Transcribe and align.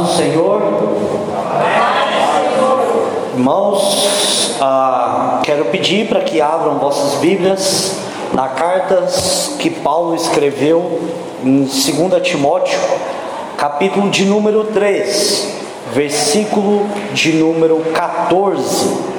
do 0.00 0.16
Senhor. 0.16 0.62
Irmãos, 3.34 4.56
ah, 4.60 5.40
quero 5.42 5.66
pedir 5.66 6.08
para 6.08 6.20
que 6.20 6.40
abram 6.40 6.78
vossas 6.78 7.20
Bíblias 7.20 7.96
na 8.32 8.48
cartas 8.48 9.56
que 9.58 9.70
Paulo 9.70 10.14
escreveu 10.14 11.00
em 11.44 11.64
2 11.64 12.22
Timóteo, 12.22 12.78
capítulo 13.56 14.10
de 14.10 14.24
número 14.24 14.64
3, 14.64 15.48
versículo 15.92 16.86
de 17.12 17.32
número 17.32 17.78
14. 17.92 19.10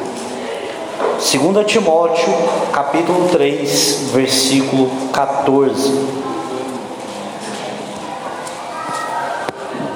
2 1.19 1.65
Timóteo, 1.67 2.33
capítulo 2.71 3.27
3, 3.29 4.09
versículo 4.13 4.89
14. 5.11 6.30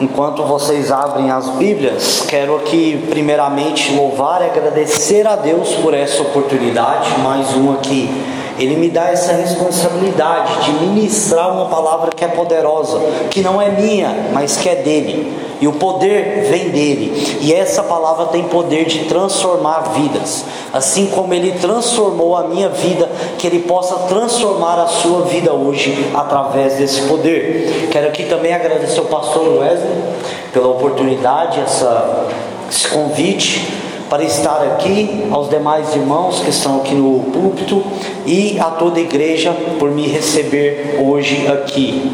Enquanto 0.01 0.43
vocês 0.43 0.91
abrem 0.91 1.31
as 1.31 1.49
Bíblias, 1.51 2.25
quero 2.27 2.57
aqui 2.57 3.07
primeiramente 3.09 3.93
louvar 3.93 4.41
e 4.41 4.45
agradecer 4.45 5.25
a 5.25 5.37
Deus 5.37 5.69
por 5.75 5.93
essa 5.93 6.21
oportunidade, 6.21 7.17
mais 7.23 7.53
uma 7.53 7.77
que 7.77 8.09
Ele 8.59 8.75
me 8.75 8.89
dá 8.89 9.09
essa 9.09 9.31
responsabilidade 9.31 10.65
de 10.65 10.71
ministrar 10.85 11.49
uma 11.49 11.67
palavra 11.67 12.11
que 12.11 12.25
é 12.25 12.27
poderosa, 12.27 12.99
que 13.29 13.39
não 13.39 13.61
é 13.61 13.69
minha, 13.69 14.31
mas 14.33 14.57
que 14.57 14.67
é 14.67 14.75
dele. 14.75 15.44
E 15.61 15.67
o 15.67 15.73
poder 15.73 16.47
vem 16.49 16.69
dele. 16.69 17.39
E 17.41 17.53
essa 17.53 17.83
palavra 17.83 18.25
tem 18.27 18.43
poder 18.43 18.85
de 18.85 19.05
transformar 19.05 19.93
vidas. 19.95 20.43
Assim 20.73 21.07
como 21.07 21.33
ele 21.33 21.53
transformou 21.53 22.35
a 22.35 22.43
minha 22.43 22.69
vida, 22.69 23.09
que 23.37 23.47
ele 23.47 23.59
possa 23.59 23.95
transformar 24.07 24.79
a 24.79 24.87
sua 24.87 25.21
vida 25.21 25.53
hoje 25.53 26.11
através 26.13 26.75
desse 26.75 27.01
poder. 27.03 27.87
Quero 27.91 28.07
aqui 28.07 28.23
também 28.23 28.53
agradecer 28.53 28.99
ao 28.99 29.05
pastor 29.05 29.59
Wesley 29.59 30.03
pela 30.51 30.67
oportunidade, 30.67 31.59
essa, 31.59 32.27
esse 32.69 32.87
convite 32.89 33.85
para 34.09 34.23
estar 34.23 34.61
aqui, 34.63 35.27
aos 35.31 35.49
demais 35.49 35.95
irmãos 35.95 36.39
que 36.39 36.49
estão 36.49 36.77
aqui 36.77 36.93
no 36.93 37.31
púlpito 37.31 37.83
e 38.25 38.57
a 38.59 38.65
toda 38.65 38.99
a 38.99 39.01
igreja 39.01 39.55
por 39.79 39.89
me 39.91 40.07
receber 40.07 40.99
hoje 41.03 41.47
aqui. 41.47 42.11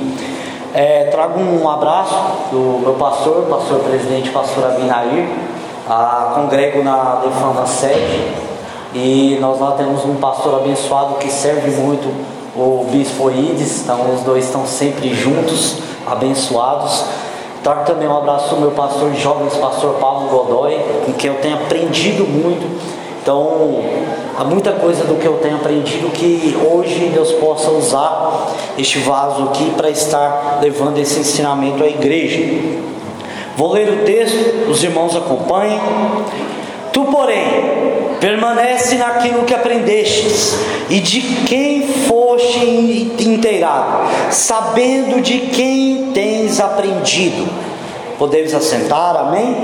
É, 0.73 1.09
trago 1.11 1.38
um 1.38 1.69
abraço 1.69 2.16
do 2.50 2.80
meu 2.80 2.94
pastor, 2.94 3.44
pastor 3.50 3.80
presidente, 3.80 4.30
pastor 4.30 4.64
Abinair, 4.67 5.27
a, 5.89 6.31
congrego 6.33 6.81
na 6.81 7.22
Defanda 7.25 7.66
Sede 7.66 8.31
e 8.94 9.38
nós 9.42 9.59
lá 9.59 9.72
temos 9.72 10.05
um 10.05 10.16
pastor 10.16 10.61
abençoado 10.61 11.16
que 11.16 11.30
serve 11.30 11.72
muito 11.72 12.08
o 12.55 12.86
bispo 12.89 13.30
Ides, 13.30 13.81
então 13.81 14.14
os 14.16 14.22
dois 14.22 14.45
estão 14.45 14.66
sempre 14.66 15.14
juntos, 15.14 15.80
abençoados. 16.08 17.03
Trago 17.61 17.86
também 17.86 18.08
um 18.08 18.17
abraço 18.17 18.55
do 18.55 18.61
meu 18.61 18.72
pastor 18.72 19.11
de 19.11 19.19
jovens, 19.19 19.53
pastor 19.55 19.95
Paulo 19.95 20.30
Godoy, 20.30 20.80
com 21.05 21.11
quem 21.14 21.31
eu 21.31 21.42
tenho 21.42 21.55
aprendido 21.55 22.25
muito 22.25 22.66
então, 23.22 23.83
há 24.36 24.44
muita 24.44 24.72
coisa 24.72 25.03
do 25.03 25.16
que 25.16 25.27
eu 25.27 25.33
tenho 25.33 25.58
aprendido 25.58 26.09
que 26.09 26.58
hoje 26.58 27.11
Deus 27.14 27.31
possa 27.33 27.69
usar 27.69 28.52
este 28.80 28.97
vaso 29.00 29.44
aqui 29.44 29.72
para 29.77 29.91
estar 29.91 30.58
levando 30.59 30.97
esse 30.97 31.19
ensinamento 31.19 31.83
à 31.83 31.88
igreja. 31.88 32.39
Vou 33.55 33.73
ler 33.73 33.89
o 33.89 34.05
texto, 34.05 34.72
os 34.72 34.83
irmãos 34.83 35.16
acompanhem. 35.16 35.80
Tu, 36.92 37.05
porém, 37.05 37.45
permanece 38.19 38.95
naquilo 38.95 39.44
que 39.44 39.53
aprendestes 39.53 40.55
e 40.89 40.99
de 40.99 41.22
quem 41.45 41.88
foste 41.88 43.14
inteirado, 43.19 44.09
sabendo 44.31 45.22
de 45.22 45.42
quem 45.42 46.11
tens 46.11 46.59
aprendido. 46.59 47.47
Podemos 48.17 48.53
assentar, 48.55 49.16
amém? 49.16 49.55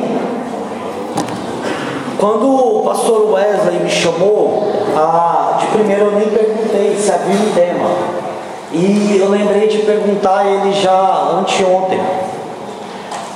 Quando 2.20 2.48
o 2.48 2.82
pastor 2.84 3.32
Wesley 3.32 3.80
me 3.80 3.90
chamou, 3.90 4.64
ah, 4.96 5.58
de 5.60 5.68
primeiro 5.68 6.06
eu 6.06 6.12
nem 6.14 6.28
perguntei 6.30 6.98
se 6.98 7.12
havia 7.12 7.36
um 7.36 7.54
tema. 7.54 7.90
E 8.72 9.18
eu 9.22 9.30
lembrei 9.30 9.68
de 9.68 9.80
perguntar 9.80 10.46
ele 10.46 10.74
já 10.74 11.30
anteontem. 11.40 12.02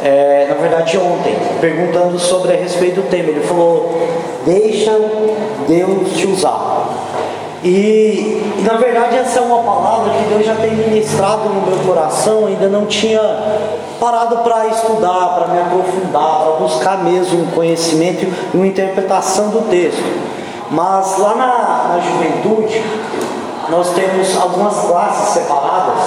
É, 0.03 0.47
na 0.49 0.55
verdade 0.55 0.97
ontem, 0.97 1.37
perguntando 1.59 2.17
sobre 2.17 2.53
a 2.53 2.55
respeito 2.55 3.01
do 3.01 3.09
tema. 3.09 3.29
Ele 3.29 3.41
falou, 3.41 4.01
deixa 4.45 4.91
Deus 5.67 6.11
te 6.13 6.25
usar. 6.25 6.87
E, 7.63 8.41
na 8.65 8.73
verdade 8.73 9.17
essa 9.17 9.37
é 9.37 9.41
uma 9.43 9.61
palavra 9.61 10.11
que 10.13 10.33
Deus 10.33 10.43
já 10.43 10.55
tem 10.55 10.71
ministrado 10.71 11.47
no 11.47 11.61
meu 11.61 11.77
coração, 11.85 12.47
ainda 12.47 12.67
não 12.67 12.87
tinha 12.87 13.21
parado 13.99 14.37
para 14.37 14.65
estudar, 14.67 15.35
para 15.35 15.47
me 15.53 15.61
aprofundar, 15.61 16.30
buscar 16.61 17.03
mesmo 17.03 17.43
um 17.43 17.47
conhecimento 17.47 18.25
e 18.53 18.57
uma 18.57 18.67
interpretação 18.67 19.49
do 19.49 19.69
texto. 19.69 20.03
Mas 20.69 21.17
lá 21.17 21.35
na, 21.35 21.93
na 21.93 21.99
juventude 21.99 22.81
nós 23.69 23.89
temos 23.89 24.37
algumas 24.37 24.79
classes 24.85 25.33
separadas 25.33 26.03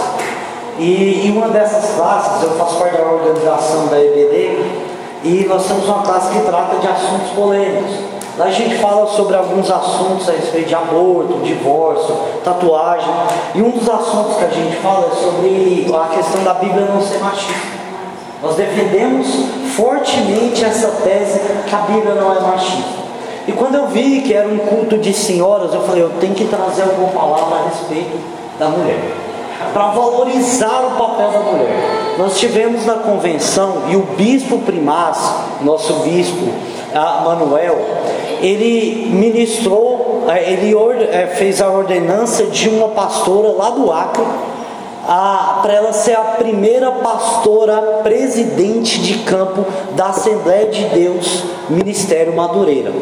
e 0.78 1.26
em 1.26 1.36
uma 1.36 1.48
dessas 1.48 1.94
classes 1.94 2.42
eu 2.42 2.50
faço 2.56 2.76
parte 2.78 2.96
da 2.96 3.04
organização 3.04 3.86
da 3.86 3.98
EBD 4.00 4.84
e 5.22 5.46
nós 5.48 5.66
temos 5.66 5.86
uma 5.86 6.02
classe 6.02 6.32
que 6.32 6.44
trata 6.44 6.76
de 6.76 6.86
assuntos 6.86 7.30
polêmicos. 7.30 7.92
Lá 8.36 8.46
a 8.46 8.50
gente 8.50 8.76
fala 8.78 9.06
sobre 9.06 9.36
alguns 9.36 9.70
assuntos 9.70 10.28
a 10.28 10.32
respeito 10.32 10.68
de 10.68 10.74
aborto, 10.74 11.38
divórcio, 11.44 12.16
tatuagem. 12.42 13.08
E 13.54 13.62
um 13.62 13.70
dos 13.70 13.88
assuntos 13.88 14.36
que 14.36 14.44
a 14.44 14.48
gente 14.48 14.76
fala 14.76 15.06
é 15.06 15.14
sobre 15.14 15.86
a 15.94 16.16
questão 16.16 16.42
da 16.42 16.54
Bíblia 16.54 16.86
não 16.86 17.00
ser 17.00 17.18
machista. 17.18 17.83
Nós 18.42 18.56
defendemos 18.56 19.26
fortemente 19.74 20.64
essa 20.64 20.88
tese 21.02 21.40
que 21.68 21.74
a 21.74 21.78
Bíblia 21.78 22.14
não 22.14 22.36
é 22.36 22.40
machista. 22.40 23.04
E 23.46 23.52
quando 23.52 23.74
eu 23.74 23.88
vi 23.88 24.22
que 24.22 24.32
era 24.32 24.48
um 24.48 24.58
culto 24.58 24.98
de 24.98 25.12
senhoras, 25.12 25.72
eu 25.74 25.82
falei, 25.82 26.02
eu 26.02 26.10
tenho 26.20 26.34
que 26.34 26.44
trazer 26.46 26.82
alguma 26.82 27.08
palavra 27.08 27.58
a 27.58 27.68
respeito 27.68 28.18
da 28.58 28.68
mulher. 28.68 29.00
Para 29.72 29.88
valorizar 29.88 30.80
o 30.80 30.98
papel 30.98 31.30
da 31.30 31.40
mulher. 31.40 32.14
Nós 32.18 32.38
tivemos 32.38 32.86
na 32.86 32.94
convenção 32.94 33.82
e 33.88 33.96
o 33.96 34.02
bispo 34.16 34.58
primaz, 34.58 35.18
nosso 35.62 35.92
bispo 36.00 36.52
Manuel, 37.24 37.76
ele 38.40 39.08
ministrou, 39.10 40.24
é, 40.28 40.52
ele 40.52 40.74
é, 41.10 41.26
fez 41.26 41.60
a 41.60 41.68
ordenança 41.68 42.44
de 42.44 42.68
uma 42.68 42.88
pastora 42.88 43.52
lá 43.52 43.70
do 43.70 43.90
Acre, 43.90 44.24
para 45.04 45.72
ela 45.72 45.92
ser 45.92 46.14
a 46.14 46.22
primeira 46.38 46.90
pastora 46.90 48.00
presidente 48.02 49.00
de 49.00 49.18
campo 49.18 49.64
da 49.92 50.06
Assembleia 50.06 50.66
de 50.66 50.84
Deus 50.86 51.44
Ministério 51.68 52.34
Madureira. 52.34 52.92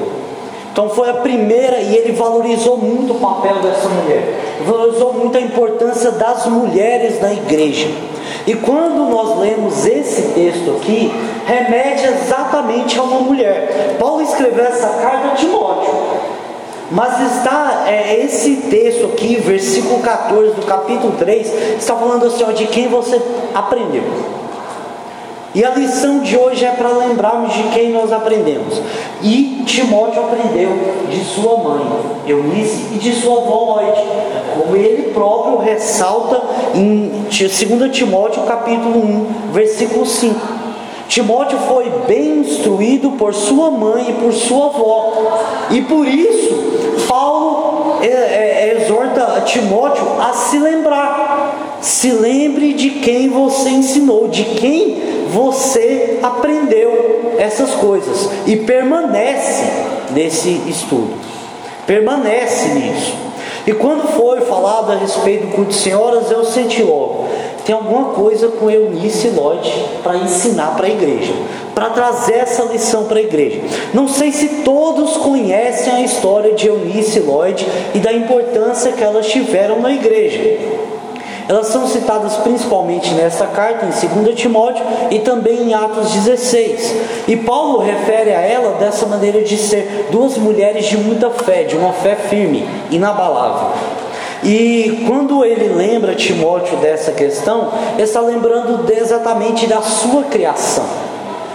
Então 0.73 0.89
foi 0.89 1.11
a 1.11 1.15
primeira 1.15 1.81
e 1.81 1.95
ele 1.95 2.13
valorizou 2.13 2.79
muito 2.79 3.13
o 3.13 3.21
papel 3.21 3.57
dessa 3.57 3.89
mulher, 3.89 4.57
valorizou 4.67 5.13
muito 5.13 5.37
a 5.37 5.41
importância 5.41 6.13
das 6.13 6.47
mulheres 6.47 7.21
na 7.21 7.33
igreja. 7.33 7.89
E 8.47 8.55
quando 8.55 9.09
nós 9.09 9.39
lemos 9.39 9.87
esse 9.87 10.33
texto 10.33 10.79
aqui, 10.81 11.13
remete 11.47 12.07
exatamente 12.07 12.99
a 12.99 13.03
uma 13.03 13.21
mulher. 13.21 13.97
Paulo 14.01 14.23
escreveu 14.23 14.65
essa 14.65 14.89
carta. 14.89 15.32
Mas 16.93 17.37
está 17.37 17.85
é, 17.87 18.23
esse 18.23 18.57
texto 18.69 19.07
aqui, 19.07 19.37
versículo 19.37 20.01
14 20.01 20.53
do 20.53 20.67
capítulo 20.67 21.15
3, 21.19 21.79
está 21.79 21.97
falando 21.97 22.27
assim, 22.27 22.45
ó, 22.45 22.53
de 22.53 22.67
quem 22.67 22.89
você 22.89 23.21
aprendeu. 23.55 24.03
E 25.55 25.65
a 25.65 25.71
lição 25.71 26.21
de 26.21 26.37
hoje 26.37 26.65
é 26.67 26.71
para 26.71 26.91
lembrarmos 26.91 27.55
de 27.55 27.63
quem 27.75 27.93
nós 27.93 28.13
aprendemos. 28.13 28.81
E 29.23 29.63
Timóteo 29.67 30.23
aprendeu 30.23 30.69
de 31.11 31.25
sua 31.25 31.57
mãe, 31.59 31.87
Eunice, 32.27 32.89
e 32.95 32.99
de 32.99 33.13
sua 33.15 33.39
avó 33.39 33.81
Lloyd, 33.81 34.01
como 34.55 34.77
ele 34.77 35.13
próprio 35.13 35.59
ressalta 35.59 36.43
em 36.75 37.11
2 37.31 37.91
Timóteo 37.91 38.43
capítulo 38.43 38.99
1, 38.99 39.27
versículo 39.53 40.05
5. 40.05 40.41
Timóteo 41.09 41.59
foi 41.69 41.91
bem 42.07 42.39
instruído 42.39 43.13
por 43.13 43.35
sua 43.35 43.71
mãe 43.71 44.11
e 44.11 44.13
por 44.15 44.33
sua 44.33 44.67
avó, 44.67 45.39
e 45.71 45.83
por 45.83 46.07
isso 46.07 46.72
Paulo 47.13 47.99
é, 48.01 48.07
é, 48.07 48.75
exorta 48.75 49.43
Timóteo 49.43 50.19
a 50.19 50.33
se 50.33 50.59
lembrar. 50.59 51.77
Se 51.83 52.11
lembre 52.11 52.73
de 52.73 52.89
quem 52.89 53.29
você 53.29 53.69
ensinou, 53.69 54.29
de 54.29 54.45
quem 54.45 55.27
você 55.29 56.19
aprendeu 56.23 57.35
essas 57.37 57.73
coisas 57.73 58.31
e 58.47 58.57
permanece 58.57 59.63
nesse 60.13 60.49
estudo. 60.67 61.13
Permanece 61.87 62.69
nisso. 62.69 63.15
E 63.67 63.73
quando 63.73 64.09
foi 64.09 64.41
falado 64.41 64.91
a 64.91 64.97
respeito 64.97 65.47
do 65.47 65.55
culto 65.55 65.71
de 65.71 65.77
senhoras, 65.77 66.31
eu 66.31 66.45
senti 66.45 66.83
logo, 66.83 67.29
tem 67.65 67.75
alguma 67.75 68.07
coisa 68.13 68.49
com 68.49 68.69
Eunice 68.69 69.29
Lloyd 69.29 69.71
para 70.03 70.17
ensinar 70.17 70.75
para 70.77 70.87
a 70.87 70.91
igreja, 70.91 71.33
para 71.75 71.91
trazer 71.91 72.35
essa 72.35 72.65
lição 72.65 73.05
para 73.05 73.19
a 73.19 73.23
igreja. 73.23 73.61
Não 73.95 74.09
sei 74.09 74.33
se 74.33 74.63
todos 74.65 75.17
conhecem 75.17 75.93
a 75.93 76.01
história 76.01 76.55
de 76.55 76.67
Eunice 76.67 77.21
Lloyd 77.21 77.65
e 77.95 77.99
da 77.99 78.13
importância 78.13 78.93
que 78.93 79.03
elas 79.03 79.29
tiveram 79.29 79.81
na 79.81 79.93
igreja. 79.93 80.59
Elas 81.49 81.69
são 81.69 81.87
citadas 81.87 82.37
principalmente 82.37 83.13
nesta 83.15 83.47
carta, 83.47 83.87
em 83.87 84.23
2 84.23 84.35
Timóteo 84.39 84.85
e 85.11 85.19
também 85.21 85.63
em 85.63 85.75
Atos 85.75 86.13
16. 86.13 86.95
E 87.29 87.37
Paulo 87.37 87.79
refere 87.79 88.31
a 88.31 88.41
ela 88.41 88.79
dessa 88.79 89.07
maneira 89.07 89.43
de 89.43 89.57
ser 89.57 90.09
duas 90.11 90.37
mulheres 90.39 90.87
de 90.87 90.97
muita 90.97 91.31
fé, 91.31 91.65
de 91.65 91.77
uma 91.77 91.93
fé 91.93 92.15
firme, 92.15 92.69
inabalável. 92.91 93.71
E 94.43 95.05
quando 95.07 95.45
ele 95.45 95.73
lembra 95.73 96.17
Timóteo 96.17 96.77
dessa 96.79 97.13
questão, 97.13 97.73
ele 97.95 98.03
está 98.03 98.21
lembrando 98.21 98.85
exatamente 98.93 99.67
da 99.67 99.81
sua 99.81 100.25
criação. 100.25 100.85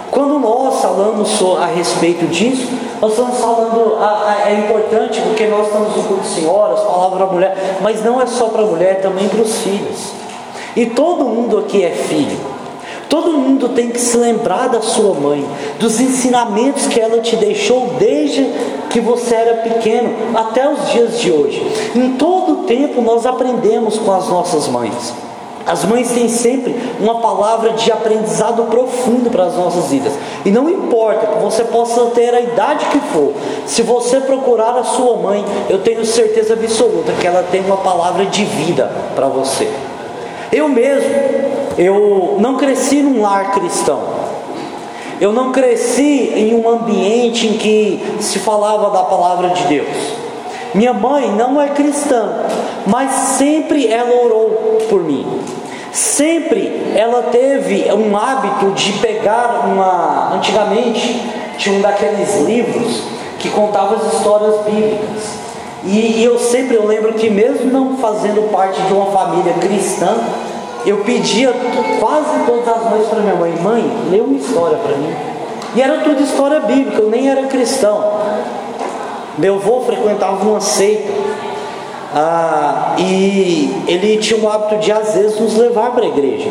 Quando 0.10 0.40
nós 0.40 0.82
falamos 0.82 1.30
a 1.62 1.66
respeito 1.66 2.26
disso, 2.28 2.68
nós 3.02 3.12
estamos 3.12 3.38
falando, 3.38 3.98
é 4.46 4.54
importante 4.54 5.22
porque 5.22 5.46
nós 5.46 5.68
estamos 5.68 5.96
no 5.96 6.04
culto 6.04 6.24
de 6.24 6.30
senhoras, 6.30 6.80
palavra 6.80 7.18
para 7.18 7.34
mulher, 7.34 7.78
mas 7.82 8.04
não 8.04 8.20
é 8.20 8.26
só 8.26 8.50
para 8.50 8.64
mulher, 8.64 9.02
também 9.02 9.28
para 9.30 9.42
os 9.42 9.56
filhos. 9.60 10.12
E 10.76 10.86
todo 10.88 11.26
mundo 11.26 11.60
aqui 11.60 11.84
é 11.84 11.92
filho. 11.92 12.38
Todo 13.10 13.32
mundo 13.32 13.70
tem 13.70 13.90
que 13.90 14.00
se 14.00 14.18
lembrar 14.18 14.68
da 14.68 14.82
sua 14.82 15.14
mãe, 15.14 15.46
dos 15.80 16.00
ensinamentos 16.00 16.88
que 16.88 17.00
ela 17.00 17.20
te 17.22 17.36
deixou 17.36 17.96
desde 17.98 18.46
que 18.90 19.00
você 19.00 19.34
era 19.34 19.54
pequeno 19.62 20.14
até 20.36 20.68
os 20.68 20.90
dias 20.90 21.20
de 21.20 21.32
hoje. 21.32 21.66
Em 21.96 22.14
todo 22.14 22.66
tempo 22.66 23.02
nós 23.02 23.26
aprendemos 23.26 23.98
com 23.98 24.12
as 24.12 24.28
nossas 24.28 24.68
mães. 24.68 25.14
As 25.68 25.84
mães 25.84 26.10
têm 26.12 26.30
sempre 26.30 26.74
uma 26.98 27.16
palavra 27.20 27.74
de 27.74 27.92
aprendizado 27.92 28.64
profundo 28.64 29.30
para 29.30 29.44
as 29.44 29.56
nossas 29.56 29.90
vidas. 29.92 30.14
E 30.46 30.50
não 30.50 30.70
importa 30.70 31.28
que 31.28 31.40
você 31.44 31.66
possa 31.66 32.06
ter 32.12 32.34
a 32.34 32.40
idade 32.40 32.86
que 32.86 33.00
for, 33.12 33.34
se 33.66 33.82
você 33.82 34.22
procurar 34.22 34.78
a 34.78 34.86
sua 34.86 35.18
mãe, 35.18 35.44
eu 35.70 35.80
tenho 35.80 36.06
certeza 36.06 36.54
absoluta 36.54 37.12
que 37.20 37.28
ela 37.28 37.44
tem 37.52 37.60
uma 37.62 37.78
palavra 37.78 38.26
de 38.28 38.46
vida 38.46 38.90
para 39.14 39.28
você. 39.28 39.70
Eu 40.54 40.70
mesmo, 40.70 41.12
eu 41.78 42.38
não 42.40 42.56
cresci 42.56 43.02
num 43.02 43.22
lar 43.22 43.52
cristão. 43.52 44.00
Eu 45.20 45.34
não 45.34 45.52
cresci 45.52 46.32
em 46.34 46.56
um 46.56 46.70
ambiente 46.70 47.48
em 47.48 47.54
que 47.58 48.18
se 48.22 48.40
falava 48.40 48.90
da 48.92 49.04
palavra 49.04 49.50
de 49.50 49.64
Deus. 49.64 49.88
Minha 50.74 50.94
mãe 50.94 51.30
não 51.32 51.60
é 51.60 51.70
cristã, 51.70 52.46
mas 52.88 53.12
sempre 53.12 53.92
ela 53.92 54.24
orou 54.24 54.80
por 54.90 55.04
mim. 55.04 55.26
Sempre 55.92 56.94
ela 56.96 57.24
teve 57.24 57.92
um 57.92 58.16
hábito 58.16 58.72
de 58.72 58.94
pegar 58.94 59.66
uma. 59.68 60.36
Antigamente 60.36 61.22
tinha 61.58 61.78
um 61.78 61.82
daqueles 61.82 62.42
livros 62.42 63.04
que 63.40 63.50
contava 63.50 63.96
as 63.96 64.14
histórias 64.14 64.62
bíblicas. 64.64 65.38
E, 65.84 66.20
e 66.20 66.24
eu 66.24 66.40
sempre 66.40 66.76
eu 66.76 66.86
lembro 66.86 67.14
que 67.14 67.30
mesmo 67.30 67.72
não 67.72 67.98
fazendo 67.98 68.50
parte 68.52 68.82
de 68.82 68.94
uma 68.94 69.08
família 69.08 69.54
cristã, 69.54 70.16
eu 70.86 70.98
pedia 70.98 71.54
quase 72.00 72.46
todas 72.46 72.68
as 72.68 72.90
noites 72.90 73.10
para 73.10 73.20
minha 73.20 73.36
mãe, 73.36 73.54
mãe, 73.62 73.98
lê 74.12 74.22
uma 74.22 74.38
história 74.38 74.78
para 74.78 74.96
mim. 74.96 75.14
E 75.76 75.82
era 75.82 76.00
tudo 76.00 76.22
história 76.22 76.62
bíblica, 76.62 77.02
eu 77.02 77.10
nem 77.10 77.30
era 77.30 77.44
cristão. 77.44 78.20
Meu 79.38 79.56
avô 79.56 79.82
frequentava 79.82 80.44
uma 80.48 80.62
seita 80.62 81.12
ah, 82.20 82.96
e 82.98 83.84
ele 83.88 84.18
tinha 84.18 84.44
o 84.44 84.50
hábito 84.50 84.78
de 84.78 84.92
às 84.92 85.14
vezes 85.14 85.40
nos 85.40 85.56
levar 85.56 85.92
para 85.92 86.04
a 86.04 86.08
igreja. 86.08 86.50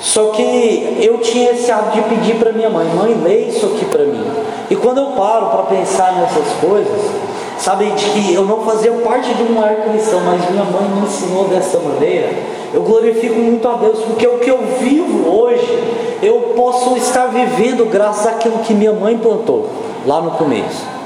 Só 0.00 0.26
que 0.26 0.96
eu 1.02 1.18
tinha 1.18 1.50
esse 1.50 1.68
hábito 1.72 1.96
de 1.96 2.02
pedir 2.02 2.36
para 2.36 2.52
minha 2.52 2.70
mãe, 2.70 2.86
mãe, 2.94 3.20
lê 3.20 3.48
isso 3.48 3.66
aqui 3.66 3.84
para 3.86 4.04
mim. 4.04 4.24
E 4.70 4.76
quando 4.76 4.98
eu 4.98 5.06
paro 5.16 5.46
para 5.46 5.64
pensar 5.64 6.12
nessas 6.12 6.52
coisas, 6.60 7.00
sabe, 7.58 7.86
de 7.86 8.04
que 8.10 8.32
eu 8.32 8.44
não 8.44 8.60
fazia 8.60 8.92
parte 8.92 9.34
de 9.34 9.42
um 9.42 9.60
lar 9.60 9.74
cristão, 9.74 10.20
mas 10.20 10.48
minha 10.48 10.62
mãe 10.62 10.88
me 10.88 11.04
ensinou 11.04 11.48
dessa 11.48 11.80
maneira, 11.80 12.28
eu 12.72 12.82
glorifico 12.82 13.34
muito 13.34 13.66
a 13.66 13.72
Deus, 13.72 13.98
porque 14.04 14.24
o 14.24 14.38
que 14.38 14.48
eu 14.48 14.60
vivo 14.78 15.36
hoje, 15.36 15.66
eu 16.22 16.52
posso 16.54 16.96
estar 16.96 17.26
vivendo 17.26 17.90
graças 17.90 18.28
àquilo 18.28 18.60
que 18.60 18.72
minha 18.72 18.92
mãe 18.92 19.18
plantou 19.18 19.68
lá 20.06 20.20
no 20.20 20.30
começo. 20.30 20.97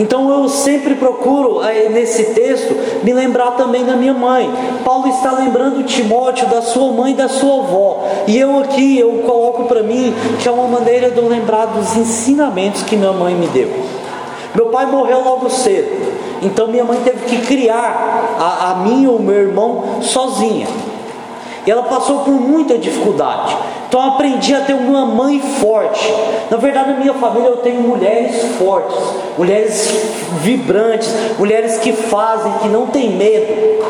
Então 0.00 0.30
eu 0.30 0.48
sempre 0.48 0.94
procuro 0.94 1.60
nesse 1.90 2.32
texto 2.32 2.74
me 3.04 3.12
lembrar 3.12 3.50
também 3.50 3.84
da 3.84 3.94
minha 3.94 4.14
mãe. 4.14 4.50
Paulo 4.82 5.08
está 5.08 5.30
lembrando 5.32 5.84
Timóteo 5.84 6.48
da 6.48 6.62
sua 6.62 6.90
mãe 6.90 7.12
e 7.12 7.14
da 7.14 7.28
sua 7.28 7.62
avó. 7.62 8.02
E 8.26 8.38
eu 8.38 8.58
aqui 8.60 8.98
eu 8.98 9.22
coloco 9.26 9.64
para 9.64 9.82
mim 9.82 10.14
que 10.40 10.48
é 10.48 10.50
uma 10.50 10.66
maneira 10.66 11.10
de 11.10 11.18
eu 11.18 11.28
lembrar 11.28 11.66
dos 11.66 11.98
ensinamentos 11.98 12.82
que 12.82 12.96
minha 12.96 13.12
mãe 13.12 13.34
me 13.34 13.46
deu. 13.48 13.70
Meu 14.54 14.66
pai 14.66 14.86
morreu 14.86 15.22
logo 15.22 15.50
cedo. 15.50 16.00
Então 16.40 16.68
minha 16.68 16.82
mãe 16.82 16.98
teve 17.04 17.26
que 17.26 17.46
criar 17.46 18.38
a, 18.38 18.70
a 18.70 18.74
mim 18.76 19.06
ou 19.06 19.18
meu 19.18 19.34
irmão 19.34 20.00
sozinha. 20.00 20.66
Ela 21.70 21.84
passou 21.84 22.20
por 22.20 22.32
muita 22.32 22.76
dificuldade. 22.76 23.56
Então 23.88 24.00
eu 24.04 24.08
aprendi 24.12 24.54
a 24.54 24.60
ter 24.60 24.74
uma 24.74 25.06
mãe 25.06 25.40
forte. 25.40 26.12
Na 26.50 26.56
verdade, 26.56 26.90
na 26.90 26.96
minha 26.98 27.14
família 27.14 27.48
eu 27.48 27.58
tenho 27.58 27.80
mulheres 27.80 28.56
fortes, 28.58 28.96
mulheres 29.38 29.88
vibrantes, 30.42 31.08
mulheres 31.38 31.78
que 31.78 31.92
fazem, 31.92 32.52
que 32.62 32.68
não 32.68 32.88
têm 32.88 33.10
medo. 33.10 33.84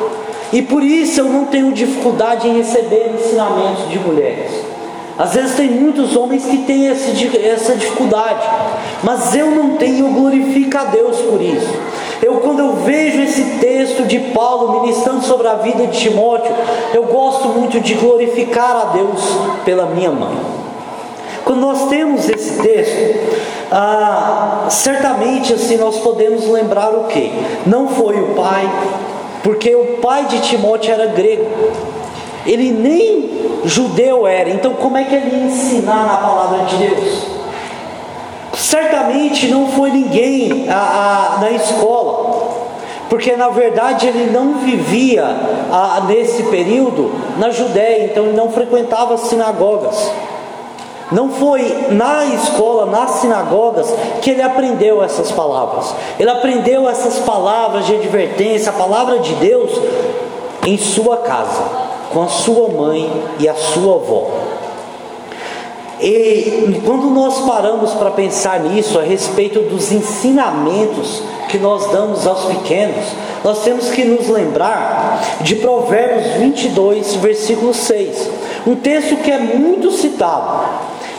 E 0.52 0.60
por 0.62 0.82
isso 0.82 1.20
eu 1.20 1.26
não 1.26 1.46
tenho 1.46 1.72
dificuldade 1.72 2.48
em 2.48 2.58
receber 2.58 3.14
ensinamentos 3.14 3.88
de 3.88 3.98
mulheres. 3.98 4.50
Às 5.16 5.34
vezes 5.34 5.54
tem 5.54 5.70
muitos 5.70 6.16
homens 6.16 6.44
que 6.44 6.58
têm 6.58 6.88
essa 6.88 7.76
dificuldade, 7.76 8.46
mas 9.02 9.34
eu 9.34 9.50
não 9.50 9.76
tenho, 9.76 10.06
eu 10.06 10.12
glorifico 10.12 10.76
a 10.78 10.84
Deus 10.84 11.18
por 11.18 11.40
isso. 11.42 11.68
Eu, 12.22 12.34
quando 12.34 12.60
eu 12.60 12.72
vejo 12.84 13.22
esse 13.22 13.42
texto 13.58 14.04
de 14.06 14.18
Paulo 14.18 14.82
ministrando 14.82 15.22
sobre 15.24 15.48
a 15.48 15.54
vida 15.54 15.86
de 15.86 15.98
Timóteo, 15.98 16.54
eu 16.92 17.04
gosto 17.04 17.48
muito 17.48 17.80
de 17.80 17.94
glorificar 17.94 18.76
a 18.76 18.84
Deus 18.92 19.20
pela 19.64 19.86
minha 19.86 20.10
mãe. 20.10 20.36
Quando 21.44 21.60
nós 21.60 21.88
temos 21.88 22.28
esse 22.28 22.62
texto, 22.62 23.40
ah, 23.72 24.66
certamente 24.68 25.52
assim 25.52 25.76
nós 25.76 25.98
podemos 25.98 26.46
lembrar 26.46 26.90
o 26.90 27.04
que? 27.04 27.32
Não 27.66 27.88
foi 27.88 28.20
o 28.20 28.34
pai, 28.34 28.70
porque 29.42 29.74
o 29.74 29.98
pai 29.98 30.26
de 30.26 30.40
Timóteo 30.40 30.92
era 30.92 31.06
grego, 31.06 31.46
ele 32.46 32.70
nem 32.70 33.30
judeu 33.64 34.26
era, 34.26 34.50
então 34.50 34.74
como 34.74 34.96
é 34.96 35.04
que 35.04 35.14
ele 35.14 35.36
ia 35.36 35.44
ensinar 35.46 36.06
na 36.06 36.16
palavra 36.18 36.64
de 36.66 36.76
Deus? 36.76 37.29
Certamente 38.70 39.48
não 39.48 39.66
foi 39.66 39.90
ninguém 39.90 40.70
a, 40.70 40.76
a, 40.76 41.40
na 41.40 41.50
escola, 41.50 42.52
porque 43.08 43.34
na 43.34 43.48
verdade 43.48 44.06
ele 44.06 44.30
não 44.30 44.60
vivia 44.60 45.24
a, 45.72 46.02
nesse 46.06 46.44
período 46.44 47.10
na 47.36 47.50
Judéia, 47.50 48.04
então 48.04 48.26
ele 48.26 48.36
não 48.36 48.52
frequentava 48.52 49.14
as 49.14 49.22
sinagogas. 49.22 50.12
Não 51.10 51.30
foi 51.30 51.88
na 51.90 52.24
escola, 52.26 52.86
nas 52.86 53.10
sinagogas, 53.16 53.92
que 54.22 54.30
ele 54.30 54.42
aprendeu 54.42 55.02
essas 55.02 55.32
palavras. 55.32 55.92
Ele 56.16 56.30
aprendeu 56.30 56.88
essas 56.88 57.18
palavras 57.18 57.86
de 57.86 57.96
advertência, 57.96 58.70
a 58.70 58.74
palavra 58.74 59.18
de 59.18 59.34
Deus, 59.34 59.72
em 60.64 60.78
sua 60.78 61.16
casa, 61.16 61.64
com 62.12 62.22
a 62.22 62.28
sua 62.28 62.68
mãe 62.68 63.10
e 63.40 63.48
a 63.48 63.54
sua 63.56 63.96
avó. 63.96 64.49
E 66.02 66.80
quando 66.84 67.10
nós 67.10 67.40
paramos 67.40 67.92
para 67.92 68.10
pensar 68.10 68.60
nisso, 68.60 68.98
a 68.98 69.02
respeito 69.02 69.60
dos 69.60 69.92
ensinamentos 69.92 71.22
que 71.48 71.58
nós 71.58 71.90
damos 71.90 72.26
aos 72.26 72.44
pequenos, 72.44 73.04
nós 73.44 73.62
temos 73.62 73.90
que 73.90 74.04
nos 74.04 74.28
lembrar 74.28 75.20
de 75.42 75.56
Provérbios 75.56 76.36
22, 76.38 77.16
versículo 77.16 77.74
6, 77.74 78.30
um 78.66 78.76
texto 78.76 79.16
que 79.16 79.30
é 79.30 79.38
muito 79.38 79.90
citado, 79.90 80.68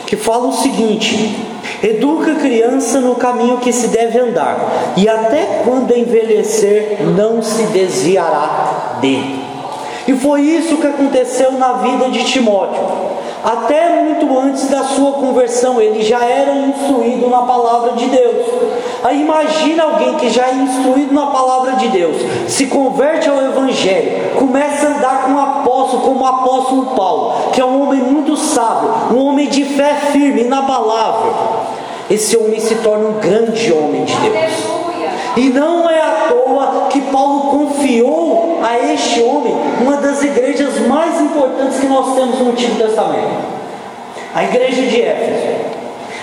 que 0.06 0.16
fala 0.16 0.48
o 0.48 0.52
seguinte: 0.52 1.36
Educa 1.82 2.32
a 2.32 2.36
criança 2.36 3.00
no 3.00 3.14
caminho 3.14 3.58
que 3.58 3.72
se 3.72 3.88
deve 3.88 4.18
andar, 4.18 4.94
e 4.96 5.08
até 5.08 5.62
quando 5.64 5.96
envelhecer 5.96 6.98
não 7.16 7.40
se 7.42 7.62
desviará 7.64 8.98
dele. 9.00 9.44
E 10.06 10.12
foi 10.14 10.42
isso 10.42 10.76
que 10.78 10.86
aconteceu 10.86 11.52
na 11.52 11.74
vida 11.74 12.08
de 12.08 12.24
Timóteo. 12.24 13.11
Até 13.44 14.02
muito 14.02 14.38
antes 14.38 14.68
da 14.68 14.84
sua 14.84 15.12
conversão, 15.12 15.80
ele 15.80 16.02
já 16.02 16.24
era 16.24 16.54
instruído 16.54 17.28
na 17.28 17.42
palavra 17.42 17.92
de 17.92 18.06
Deus. 18.06 18.46
Aí 19.02 19.20
imagina 19.20 19.82
alguém 19.82 20.14
que 20.14 20.30
já 20.30 20.46
é 20.46 20.54
instruído 20.54 21.12
na 21.12 21.26
palavra 21.26 21.72
de 21.72 21.88
Deus, 21.88 22.16
se 22.46 22.66
converte 22.66 23.28
ao 23.28 23.42
Evangelho, 23.42 24.36
começa 24.38 24.86
a 24.86 24.90
andar 24.90 25.22
com 25.24 25.32
o 25.32 25.40
apóstolo, 25.40 26.02
como 26.02 26.20
o 26.20 26.26
apóstolo 26.26 26.86
Paulo, 26.94 27.50
que 27.52 27.60
é 27.60 27.64
um 27.64 27.82
homem 27.82 28.00
muito 28.00 28.36
sábio, 28.36 28.90
um 29.12 29.26
homem 29.26 29.48
de 29.48 29.64
fé 29.64 29.94
firme, 30.12 30.42
inabalável. 30.42 31.34
Esse 32.08 32.36
homem 32.36 32.60
se 32.60 32.76
torna 32.76 33.08
um 33.08 33.14
grande 33.14 33.72
homem 33.72 34.04
de 34.04 34.14
Deus. 34.14 34.71
E 35.36 35.48
não 35.48 35.88
é 35.88 36.00
à 36.00 36.28
toa 36.28 36.88
que 36.90 37.00
Paulo 37.02 37.50
confiou 37.50 38.60
a 38.62 38.78
este 38.92 39.22
homem 39.22 39.54
uma 39.80 39.96
das 39.96 40.22
igrejas 40.22 40.78
mais 40.86 41.20
importantes 41.20 41.80
que 41.80 41.86
nós 41.86 42.14
temos 42.14 42.38
no 42.38 42.50
Antigo 42.50 42.76
Testamento. 42.76 43.62
A 44.34 44.44
igreja 44.44 44.82
de 44.82 45.02
Éfeso. 45.02 45.72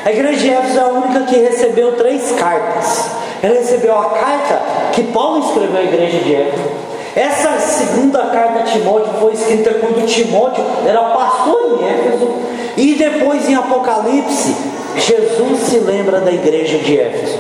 A 0.06 0.12
igreja 0.12 0.40
de 0.40 0.50
Éfeso 0.50 0.80
é 0.80 0.82
a 0.82 0.88
única 0.88 1.22
que 1.22 1.38
recebeu 1.38 1.96
três 1.96 2.32
cartas. 2.34 3.10
Ela 3.42 3.56
recebeu 3.56 3.98
a 3.98 4.06
carta 4.06 4.62
que 4.94 5.04
Paulo 5.04 5.46
escreveu 5.46 5.80
à 5.80 5.84
igreja 5.84 6.20
de 6.20 6.36
Éfeso. 6.36 6.90
Essa 7.16 7.58
segunda 7.60 8.26
carta 8.28 8.60
a 8.60 8.64
Timóteo 8.64 9.14
foi 9.20 9.34
escrita 9.34 9.74
quando 9.74 10.06
Timóteo 10.06 10.64
era 10.86 11.02
pastor 11.02 11.80
em 11.82 11.88
Éfeso, 11.88 12.30
e 12.78 12.96
depois 12.96 13.50
em 13.50 13.56
Apocalipse, 13.56 14.56
Jesus 14.96 15.60
se 15.62 15.80
lembra 15.80 16.22
da 16.22 16.32
igreja 16.32 16.78
de 16.78 17.00
Éfeso. 17.00 17.40